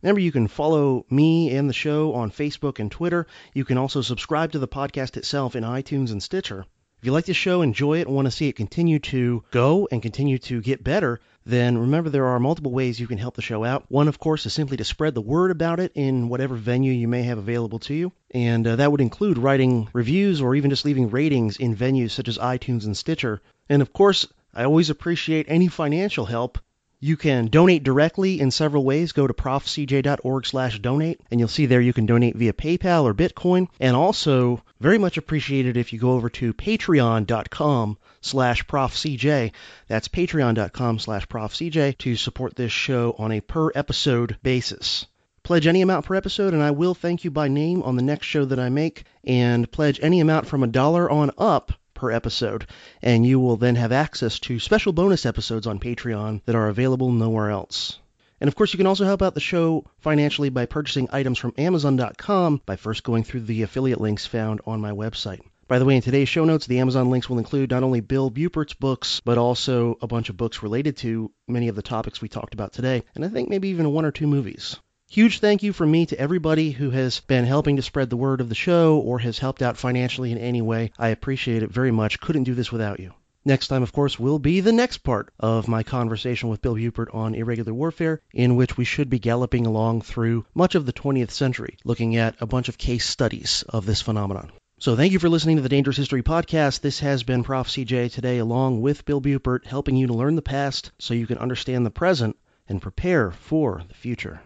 [0.02, 3.26] Remember, you can follow me and the show on Facebook and Twitter.
[3.52, 6.64] You can also subscribe to the podcast itself in iTunes and Stitcher.
[7.00, 9.88] If you like the show, enjoy it, and want to see it continue to go
[9.90, 13.42] and continue to get better, then remember there are multiple ways you can help the
[13.42, 13.86] show out.
[13.88, 17.08] One, of course, is simply to spread the word about it in whatever venue you
[17.08, 18.12] may have available to you.
[18.30, 22.28] And uh, that would include writing reviews or even just leaving ratings in venues such
[22.28, 23.40] as iTunes and Stitcher.
[23.68, 26.58] And of course, I always appreciate any financial help.
[27.02, 29.12] You can donate directly in several ways.
[29.12, 33.14] Go to profcj.org slash donate, and you'll see there you can donate via PayPal or
[33.14, 33.68] Bitcoin.
[33.80, 39.52] And also, very much appreciated if you go over to patreon.com slash profcj.
[39.88, 45.06] That's patreon.com slash profcj to support this show on a per episode basis.
[45.42, 48.26] Pledge any amount per episode, and I will thank you by name on the next
[48.26, 49.04] show that I make.
[49.24, 52.66] And pledge any amount from a dollar on up per episode,
[53.02, 57.12] and you will then have access to special bonus episodes on Patreon that are available
[57.12, 57.98] nowhere else.
[58.40, 61.52] And of course, you can also help out the show financially by purchasing items from
[61.58, 65.40] Amazon.com by first going through the affiliate links found on my website.
[65.68, 68.30] By the way, in today's show notes, the Amazon links will include not only Bill
[68.30, 72.28] Buppert's books, but also a bunch of books related to many of the topics we
[72.28, 74.80] talked about today, and I think maybe even one or two movies.
[75.12, 78.40] Huge thank you from me to everybody who has been helping to spread the word
[78.40, 80.92] of the show or has helped out financially in any way.
[81.00, 82.20] I appreciate it very much.
[82.20, 83.12] Couldn't do this without you.
[83.44, 87.12] Next time, of course, will be the next part of my conversation with Bill Buppert
[87.12, 91.32] on irregular warfare, in which we should be galloping along through much of the 20th
[91.32, 94.52] century, looking at a bunch of case studies of this phenomenon.
[94.78, 96.82] So thank you for listening to the Dangerous History Podcast.
[96.82, 97.66] This has been Prof.
[97.66, 101.38] CJ today, along with Bill Buppert, helping you to learn the past so you can
[101.38, 102.36] understand the present
[102.68, 104.40] and prepare for the future.